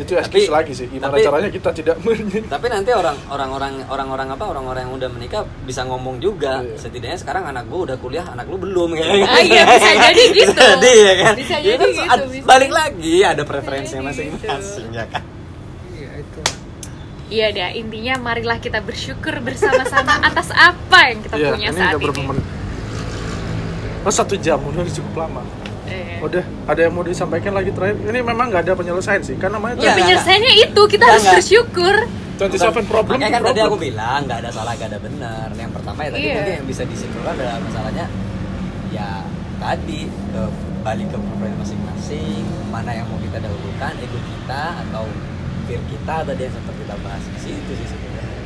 Itu 0.00 0.12
excuse 0.14 0.42
Tapi- 0.42 0.56
lagi 0.56 0.72
sih 0.72 0.86
gimana 0.86 1.12
tapi- 1.12 1.22
caranya 1.22 1.50
kita 1.50 1.70
tidak 1.70 1.96
Tapi 2.52 2.66
nanti 2.66 2.90
orang 2.90 3.16
orang-orang 3.26 3.72
orang-orang 3.86 4.28
apa 4.30 4.44
orang-orang 4.46 4.82
yang 4.82 4.94
udah 4.96 5.08
menikah 5.10 5.42
bisa 5.62 5.84
ngomong 5.84 6.16
juga. 6.16 6.60
Iya. 6.60 6.80
Setidaknya 6.80 7.18
sekarang 7.18 7.44
anak 7.46 7.64
gua 7.66 7.84
udah 7.84 7.96
kuliah, 7.96 8.24
anak 8.24 8.44
lu 8.44 8.56
belum 8.56 8.92
kayaknya. 8.92 9.26
Ah, 9.26 9.40
iya, 9.40 9.62
bisa 9.68 9.90
jadi 10.06 10.22
gitu. 10.32 10.56
Jadi 10.56 10.92
ya 10.96 11.14
kan. 11.18 11.34
Bisa 11.34 11.56
Jadi 11.56 11.68
jadi 11.68 11.76
kan 11.76 11.88
gitu, 11.90 12.02
ad- 12.08 12.30
bisa. 12.30 12.46
Balik 12.46 12.70
lagi 12.70 13.14
ada 13.22 13.42
preferensinya 13.42 14.08
Bisa 14.08 14.18
jadi 14.18 14.30
masing-masing 14.32 14.88
ya 14.90 15.04
kan. 15.06 15.22
iya 15.90 16.10
itu 16.16 16.40
Iya 17.30 17.46
dah, 17.52 17.70
intinya 17.72 18.14
marilah 18.20 18.58
kita 18.58 18.80
bersyukur 18.80 19.38
bersama-sama 19.38 20.18
atas 20.28 20.50
apa 20.50 20.98
yang 21.06 21.18
kita 21.20 21.34
Iya, 21.36 21.48
punya 21.48 21.68
ini 21.68 21.76
saat 21.76 21.92
udah 21.92 22.00
berapa 22.02 22.18
ini. 22.18 22.28
menit 22.28 22.46
oh 24.00 24.10
satu 24.10 24.34
jam 24.34 24.58
udah 24.58 24.82
cukup 24.82 25.14
lama 25.18 25.44
Eh. 25.90 26.18
udah 26.20 26.40
ada 26.64 26.80
yang 26.80 26.92
mau 26.92 27.02
disampaikan 27.02 27.52
lagi 27.52 27.70
terakhir 27.70 27.98
ini 28.00 28.20
memang 28.20 28.46
nggak 28.46 28.62
ada 28.62 28.72
penyelesaian 28.72 29.20
sih 29.20 29.34
kan 29.34 29.50
namanya 29.50 29.74
Ya 29.76 29.82
Iya, 29.82 29.92
penyelesaiannya 29.96 30.52
itu 30.62 30.82
kita 30.86 31.02
Enggak, 31.02 31.10
harus 31.10 31.22
enggak. 31.22 31.36
bersyukur. 31.36 31.94
27 32.40 32.86
problem 32.86 33.16
Makanya 33.18 33.28
kan 33.28 33.42
tadi 33.42 33.60
problem. 33.60 33.68
aku 33.68 33.78
bilang 33.78 34.20
nggak 34.24 34.38
ada 34.38 34.50
salah, 34.50 34.72
nggak 34.72 34.88
ada 34.88 34.98
benar. 34.98 35.46
Yang 35.52 35.70
pertama 35.76 35.98
ya 36.00 36.10
tadi 36.10 36.22
Iya. 36.22 36.34
mungkin 36.34 36.54
yang 36.54 36.66
bisa 36.66 36.82
disimpulkan 36.84 37.32
adalah 37.34 37.56
masalahnya 37.60 38.06
ya 38.90 39.08
tadi 39.58 40.00
ke 40.08 40.42
balik 40.80 41.06
ke 41.06 41.16
preferensi 41.16 41.56
masing-masing, 41.60 42.42
mana 42.68 42.90
yang 42.92 43.06
mau 43.06 43.20
kita 43.20 43.38
dahulukan, 43.38 43.92
ego 43.94 44.18
kita 44.18 44.62
atau 44.80 45.04
fear 45.66 45.82
kita 45.86 46.14
tadi 46.24 46.40
yang 46.40 46.54
sempat 46.54 46.74
kita 46.74 46.94
bahas 46.98 47.24
di 47.26 47.38
situ 47.38 47.70
sih 47.76 47.86
sebenarnya. 47.86 48.40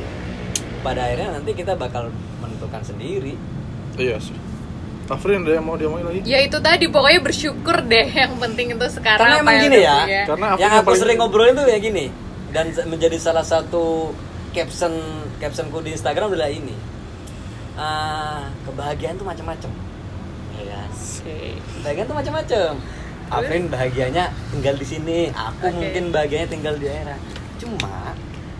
Pada 0.81 1.01
akhirnya 1.01 1.29
nanti 1.33 1.51
kita 1.51 1.73
bakal 1.73 2.11
menentukan 2.37 2.81
sendiri. 2.83 3.33
iya 3.95 4.19
sih 4.19 4.35
Afrin 5.05 5.45
ada 5.45 5.61
yang 5.61 5.65
mau 5.65 5.77
diomongin 5.77 6.05
lagi. 6.05 6.19
Ya 6.25 6.41
itu 6.41 6.57
tadi 6.57 6.89
pokoknya 6.89 7.21
bersyukur 7.21 7.77
deh 7.85 8.07
yang 8.09 8.41
penting 8.41 8.73
itu 8.73 8.87
sekarang 8.89 9.21
Karena 9.21 9.41
emang 9.45 9.57
gini 9.61 9.79
ya. 9.79 10.25
Karena 10.25 10.45
yang 10.53 10.59
yang 10.59 10.71
aku 10.81 10.85
paling- 10.89 11.01
sering 11.01 11.17
ngobrolin 11.21 11.53
tuh 11.53 11.65
ya 11.69 11.77
gini 11.77 12.05
dan 12.49 12.73
menjadi 12.89 13.17
salah 13.21 13.45
satu 13.45 14.09
caption 14.49 14.93
captionku 15.37 15.77
di 15.85 15.93
Instagram 15.93 16.33
adalah 16.33 16.49
ini. 16.49 16.73
Ah, 17.75 18.49
kebahagiaan 18.65 19.13
tuh 19.15 19.27
macam-macam. 19.27 19.69
Ya 20.55 20.81
Oke. 20.89 21.59
bahagia 21.83 22.03
tuh 22.07 22.15
macam-macam. 22.15 22.71
Afin 23.25 23.65
bahagianya 23.67 24.29
tinggal 24.49 24.77
di 24.77 24.85
sini 24.85 25.19
aku 25.29 25.69
Oke. 25.69 25.75
mungkin 25.75 26.03
bahagianya 26.09 26.47
tinggal 26.47 26.73
di 26.77 26.85
daerah. 26.87 27.17
Cuma 27.57 28.13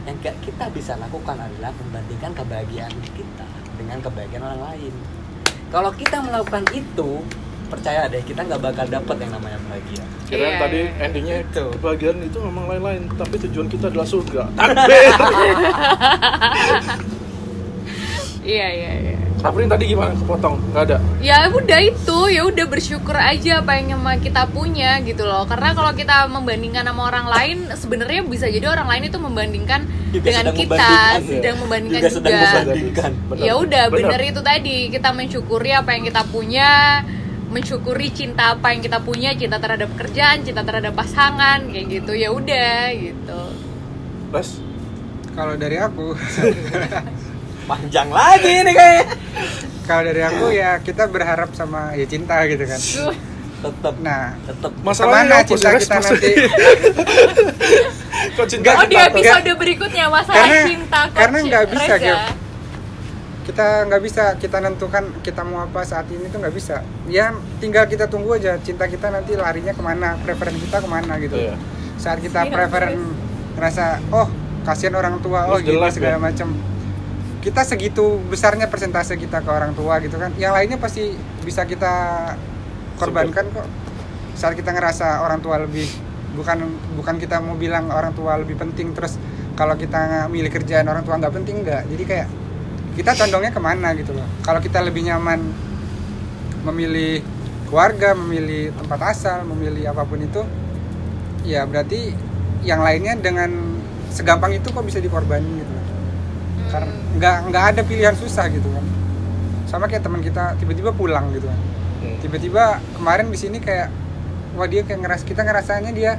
yang 0.05 0.17
gak 0.21 0.38
kita 0.45 0.69
bisa 0.69 0.93
lakukan 0.97 1.38
adalah 1.38 1.73
membandingkan 1.81 2.38
kebahagiaan 2.38 2.93
kita 3.17 3.47
dengan 3.73 3.97
kebahagiaan 3.97 4.43
orang 4.43 4.62
lain 4.73 4.93
kalau 5.76 5.92
kita 5.92 6.24
melakukan 6.24 6.64
itu 6.72 7.20
percaya 7.68 8.08
deh 8.08 8.24
kita 8.24 8.48
nggak 8.48 8.62
bakal 8.64 8.88
dapat 8.88 9.16
yang 9.20 9.32
namanya 9.36 9.60
bahagia 9.68 10.04
Kirain 10.26 10.56
Iya. 10.56 10.62
tadi 10.64 10.80
endingnya 11.04 11.36
Itu. 11.44 11.66
kebahagiaan 11.76 12.18
itu 12.24 12.38
memang 12.42 12.66
lain-lain, 12.66 13.06
tapi 13.14 13.36
tujuan 13.46 13.68
kita 13.70 13.94
adalah 13.94 14.08
surga. 14.10 14.42
Takbir. 14.58 15.14
Iya 18.45 18.67
iya 18.69 18.91
iya. 19.01 19.15
Afrin 19.45 19.69
tadi 19.69 19.93
gimana 19.93 20.17
kepotong? 20.17 20.58
Gak 20.73 20.84
ada. 20.89 20.97
Ya 21.21 21.45
udah 21.53 21.77
itu, 21.77 22.17
ya 22.34 22.41
udah 22.49 22.65
bersyukur 22.65 23.13
aja 23.13 23.62
apa 23.62 23.77
yang 23.77 23.93
kita 24.17 24.49
punya 24.49 24.97
gitu 25.05 25.21
loh. 25.21 25.45
Karena 25.45 25.69
kalau 25.77 25.93
kita 25.93 26.25
membandingkan 26.25 26.81
sama 26.81 27.13
orang 27.13 27.29
lain, 27.29 27.58
sebenarnya 27.77 28.25
bisa 28.25 28.49
jadi 28.49 28.73
orang 28.73 28.89
lain 28.89 29.03
itu 29.13 29.17
membandingkan 29.21 29.86
Juga 30.10 30.25
dengan 30.34 30.43
sedang 30.49 30.58
kita 30.58 30.73
membandingkan, 30.73 31.13
ya. 31.13 31.29
sedang 31.29 31.55
membandingkan 31.62 32.01
Juga 32.01 32.10
juga. 32.10 32.49
membandingkan. 32.58 33.12
Ya 33.38 33.53
udah 33.53 33.84
Benar. 33.89 33.97
bener 34.01 34.21
itu 34.34 34.41
tadi 34.41 34.77
kita 34.89 35.10
mensyukuri 35.13 35.71
apa 35.77 35.89
yang 35.93 36.03
kita 36.10 36.21
punya, 36.25 36.69
mensyukuri 37.53 38.08
cinta 38.17 38.58
apa 38.58 38.67
yang 38.73 38.81
kita 38.81 38.97
punya, 39.05 39.29
cinta 39.38 39.62
terhadap 39.62 39.93
pekerjaan, 39.93 40.41
cinta 40.41 40.65
terhadap 40.65 40.93
pasangan 40.97 41.69
kayak 41.69 41.86
gitu. 42.01 42.17
Ya 42.17 42.34
udah 42.34 42.89
gitu. 42.97 43.41
Les? 44.34 44.49
Kalau 45.38 45.53
dari 45.53 45.77
aku, 45.77 46.15
panjang 47.65 48.08
lagi 48.10 48.54
nih 48.62 48.71
kayaknya 48.71 49.04
kalau 49.84 50.01
dari 50.04 50.21
aku 50.21 50.45
ya 50.49 50.80
kita 50.80 51.04
berharap 51.06 51.51
sama 51.51 51.91
ya 51.93 52.06
cinta 52.06 52.39
gitu 52.45 52.63
kan. 52.63 52.80
Tetap 53.58 53.95
Nah, 53.97 54.36
tetap 54.43 54.71
Masalahnya 54.80 55.39
apa 55.39 55.47
cinta 55.47 55.69
kita 55.73 55.95
nanti? 55.99 56.32
Kok 58.36 58.45
cinta 58.47 58.69
Oh 58.73 58.84
di 58.84 58.95
episode 58.95 59.49
berikutnya 59.56 60.06
masalah 60.08 60.39
Karena- 60.39 60.67
cinta 60.67 60.99
karena 61.10 61.38
nggak 61.41 61.63
bisa. 61.67 61.93
Gil. 61.97 62.17
kita 63.45 63.86
nggak 63.86 64.01
bisa 64.01 64.23
kita 64.36 64.58
nentukan 64.58 65.04
kita 65.21 65.41
mau 65.41 65.62
apa 65.62 65.82
saat 65.82 66.06
ini 66.10 66.28
tuh 66.28 66.39
nggak 66.39 66.51
bisa 66.51 66.82
ya 67.06 67.30
tinggal 67.56 67.86
kita 67.86 68.06
tunggu 68.06 68.34
aja 68.34 68.58
cinta 68.58 68.86
kita 68.86 69.08
nanti 69.08 69.34
larinya 69.34 69.69
ke 69.69 69.80
mana 69.80 70.17
preferen 70.17 70.56
kita 70.56 70.80
ke 70.80 70.88
mana 70.88 71.19
gitu 71.19 71.36
Iya. 71.36 71.56
saat 71.95 72.19
kita 72.19 72.47
preferen 72.47 73.15
ngerasa 73.54 74.01
oh 74.10 74.28
kasihan 74.62 74.95
orang 74.95 75.21
tua 75.21 75.45
oh 75.45 75.56
Terus 75.56 75.67
jelas, 75.67 75.93
segala 75.93 76.12
ya. 76.12 76.23
macam 76.23 76.47
kita 77.45 77.62
segitu 77.62 78.17
besarnya 78.25 78.65
persentase 78.65 79.13
kita 79.21 79.45
ke 79.45 79.49
orang 79.53 79.77
tua 79.77 80.01
gitu 80.01 80.17
kan. 80.17 80.34
Yang 80.41 80.53
lainnya 80.58 80.77
pasti 80.81 81.13
bisa 81.45 81.62
kita 81.69 81.93
korbankan 82.97 83.45
kok. 83.53 83.69
Saat 84.34 84.58
kita 84.58 84.73
ngerasa 84.73 85.21
orang 85.21 85.45
tua 85.45 85.62
lebih 85.62 85.86
bukan 86.34 86.65
bukan 86.97 87.21
kita 87.21 87.38
mau 87.45 87.53
bilang 87.53 87.93
orang 87.93 88.17
tua 88.17 88.41
lebih 88.41 88.58
penting 88.58 88.97
terus 88.97 89.21
kalau 89.53 89.77
kita 89.77 90.25
milih 90.27 90.49
kerjaan 90.49 90.89
orang 90.89 91.05
tua 91.05 91.21
nggak 91.21 91.34
penting 91.38 91.62
nggak. 91.62 91.86
Jadi 91.86 92.03
kayak 92.10 92.27
kita 92.97 93.13
condongnya 93.13 93.53
ke 93.53 93.62
mana 93.62 93.93
gitu 93.93 94.17
loh. 94.17 94.25
Kalau 94.41 94.58
kita 94.58 94.81
lebih 94.81 95.05
nyaman 95.05 95.45
memilih 96.65 97.21
keluarga 97.69 98.17
memilih 98.17 98.73
tempat 98.73 99.13
asal 99.13 99.45
memilih 99.45 99.93
apa 99.93 100.01
pun 100.01 100.17
itu 100.17 100.41
ya 101.45 101.62
berarti 101.69 102.10
yang 102.65 102.81
lainnya 102.81 103.13
dengan 103.21 103.77
segampang 104.10 104.58
itu 104.58 104.73
kok 104.73 104.81
bisa 104.81 104.97
dikorbanin 104.97 105.62
gitu. 105.62 105.64
Karena 106.71 106.91
nggak 107.15 107.36
nggak 107.51 107.63
ada 107.75 107.82
pilihan 107.86 108.15
susah 108.17 108.45
gitu 108.51 108.67
kan. 108.69 108.86
Sama 109.65 109.86
kayak 109.89 110.04
teman 110.06 110.21
kita 110.21 110.56
tiba-tiba 110.60 110.91
pulang 110.93 111.32
gitu 111.34 111.47
kan. 111.47 111.60
Hmm. 111.95 112.21
tiba-tiba 112.21 112.78
kemarin 112.99 113.32
di 113.34 113.39
sini 113.39 113.58
kayak 113.58 113.89
wah 114.54 114.67
dia 114.69 114.86
kayak 114.86 114.99
ngeras 115.01 115.21
kita 115.25 115.41
ngerasanya 115.41 115.89
dia 115.95 116.12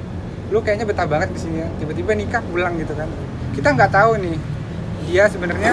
lu 0.51 0.59
kayaknya 0.65 0.87
betah 0.89 1.07
banget 1.07 1.31
di 1.35 1.41
sini 1.41 1.57
ya. 1.63 1.69
Tiba-tiba 1.79 2.13
nikah 2.17 2.43
pulang 2.43 2.75
gitu 2.79 2.95
kan. 2.97 3.07
Kita 3.55 3.73
nggak 3.77 3.91
tahu 3.93 4.19
nih 4.23 4.37
dia 5.07 5.25
sebenarnya 5.31 5.73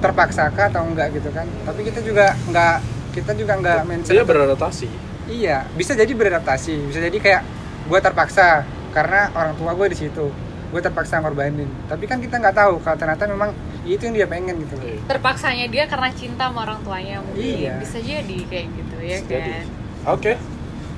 terpaksa 0.00 0.48
kah 0.54 0.70
atau 0.70 0.86
enggak 0.86 1.12
gitu 1.16 1.28
kan. 1.34 1.46
Tapi 1.66 1.80
kita 1.86 2.00
juga 2.00 2.32
nggak 2.48 2.76
kita 3.10 3.32
juga 3.34 3.52
nggak 3.58 3.80
mention 3.90 4.14
Dia 4.14 4.22
beradaptasi. 4.22 4.88
iya 5.30 5.66
bisa 5.74 5.94
jadi 5.98 6.10
beradaptasi. 6.14 6.74
Bisa 6.90 6.98
jadi 7.02 7.18
kayak 7.18 7.42
gue 7.90 7.98
terpaksa 8.02 8.62
karena 8.94 9.30
orang 9.34 9.54
tua 9.58 9.74
gue 9.74 9.86
di 9.90 9.98
situ. 9.98 10.26
Gue 10.70 10.80
terpaksa 10.82 11.18
ngorbanin. 11.18 11.66
Tapi 11.90 12.06
kan 12.06 12.22
kita 12.22 12.38
nggak 12.38 12.54
tahu 12.54 12.78
kalau 12.82 12.96
ternyata 12.98 13.26
memang 13.26 13.50
itu 13.82 14.02
yang 14.02 14.14
dia 14.14 14.26
pengen 14.26 14.54
gitu 14.58 14.74
loh 14.74 14.84
Iya. 14.84 15.00
terpaksanya 15.06 15.66
dia 15.66 15.84
karena 15.84 16.08
cinta 16.10 16.44
sama 16.46 16.62
orang 16.62 16.80
tuanya 16.80 17.20
mungkin 17.20 17.40
Iya. 17.40 17.74
bisa 17.78 17.98
jadi 17.98 18.38
kayak 18.44 18.66
gitu 18.70 18.96
ya 18.98 19.16
Bisa 19.18 19.30
jadi. 19.30 19.50
kan 19.50 19.66
Oke. 20.10 20.32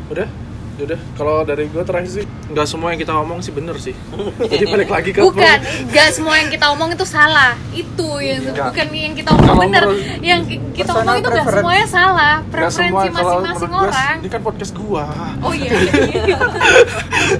Udah. 0.08 0.28
Udah. 0.74 0.96
Kalau 1.12 1.42
dari 1.42 1.68
gue 1.68 1.78
terakhir 1.80 2.08
sih 2.08 2.24
nggak 2.48 2.64
semua 2.64 2.90
yang 2.90 2.98
kita 2.98 3.12
omong 3.14 3.38
sih 3.38 3.50
bener 3.50 3.76
sih. 3.76 3.92
Jadi 4.52 4.64
balik 4.64 4.88
lagi 4.88 5.10
ke 5.10 5.20
bukan 5.20 5.58
nggak 5.86 6.08
semua 6.10 6.34
yang 6.34 6.48
kita 6.48 6.66
omong 6.70 6.90
itu 6.90 7.04
salah 7.04 7.52
itu 7.70 8.08
yang 8.18 8.40
Enggak. 8.42 8.72
bukan 8.72 8.86
yang 8.90 9.12
kita 9.12 9.30
omong 9.30 9.46
Kalau 9.46 9.62
bener 9.62 9.84
yang 10.20 10.40
ki- 10.42 10.62
kita 10.72 10.90
omong 10.94 11.16
itu 11.18 11.28
nggak 11.28 11.46
semuanya 11.46 11.86
salah 11.86 12.34
preferensi 12.42 12.88
masing-masing 13.12 13.70
orang 13.70 14.16
Ini 14.16 14.28
kan 14.28 14.40
podcast 14.40 14.72
gua. 14.74 15.04
oh 15.40 15.52
iya, 15.52 15.70
iya, 15.70 15.92
iya. 16.24 16.38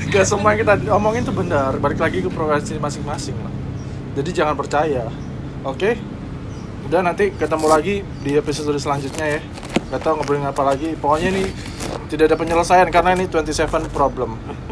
Gak 0.08 0.24
semua 0.24 0.52
yang 0.52 0.60
kita 0.60 0.92
omongin 0.92 1.22
tuh 1.22 1.34
benar. 1.34 1.72
Balik 1.78 1.98
lagi 1.98 2.20
ke 2.20 2.28
preferensi 2.28 2.76
masing-masing 2.76 3.36
lah. 3.38 3.52
Jadi 4.12 4.30
jangan 4.30 4.54
percaya. 4.54 5.08
Oke? 5.62 5.94
Udah 6.90 7.06
nanti 7.06 7.30
ketemu 7.30 7.66
lagi 7.70 7.94
di 8.26 8.34
episode 8.34 8.74
selanjutnya 8.74 9.38
ya. 9.38 9.40
Gak 9.94 10.02
tau 10.02 10.18
ngobrolin 10.18 10.42
apa 10.42 10.62
lagi. 10.66 10.98
Pokoknya 10.98 11.30
ini 11.30 11.44
tidak 12.10 12.34
ada 12.34 12.36
penyelesaian 12.36 12.88
karena 12.90 13.14
ini 13.14 13.30
27 13.30 13.88
problem. 13.94 14.34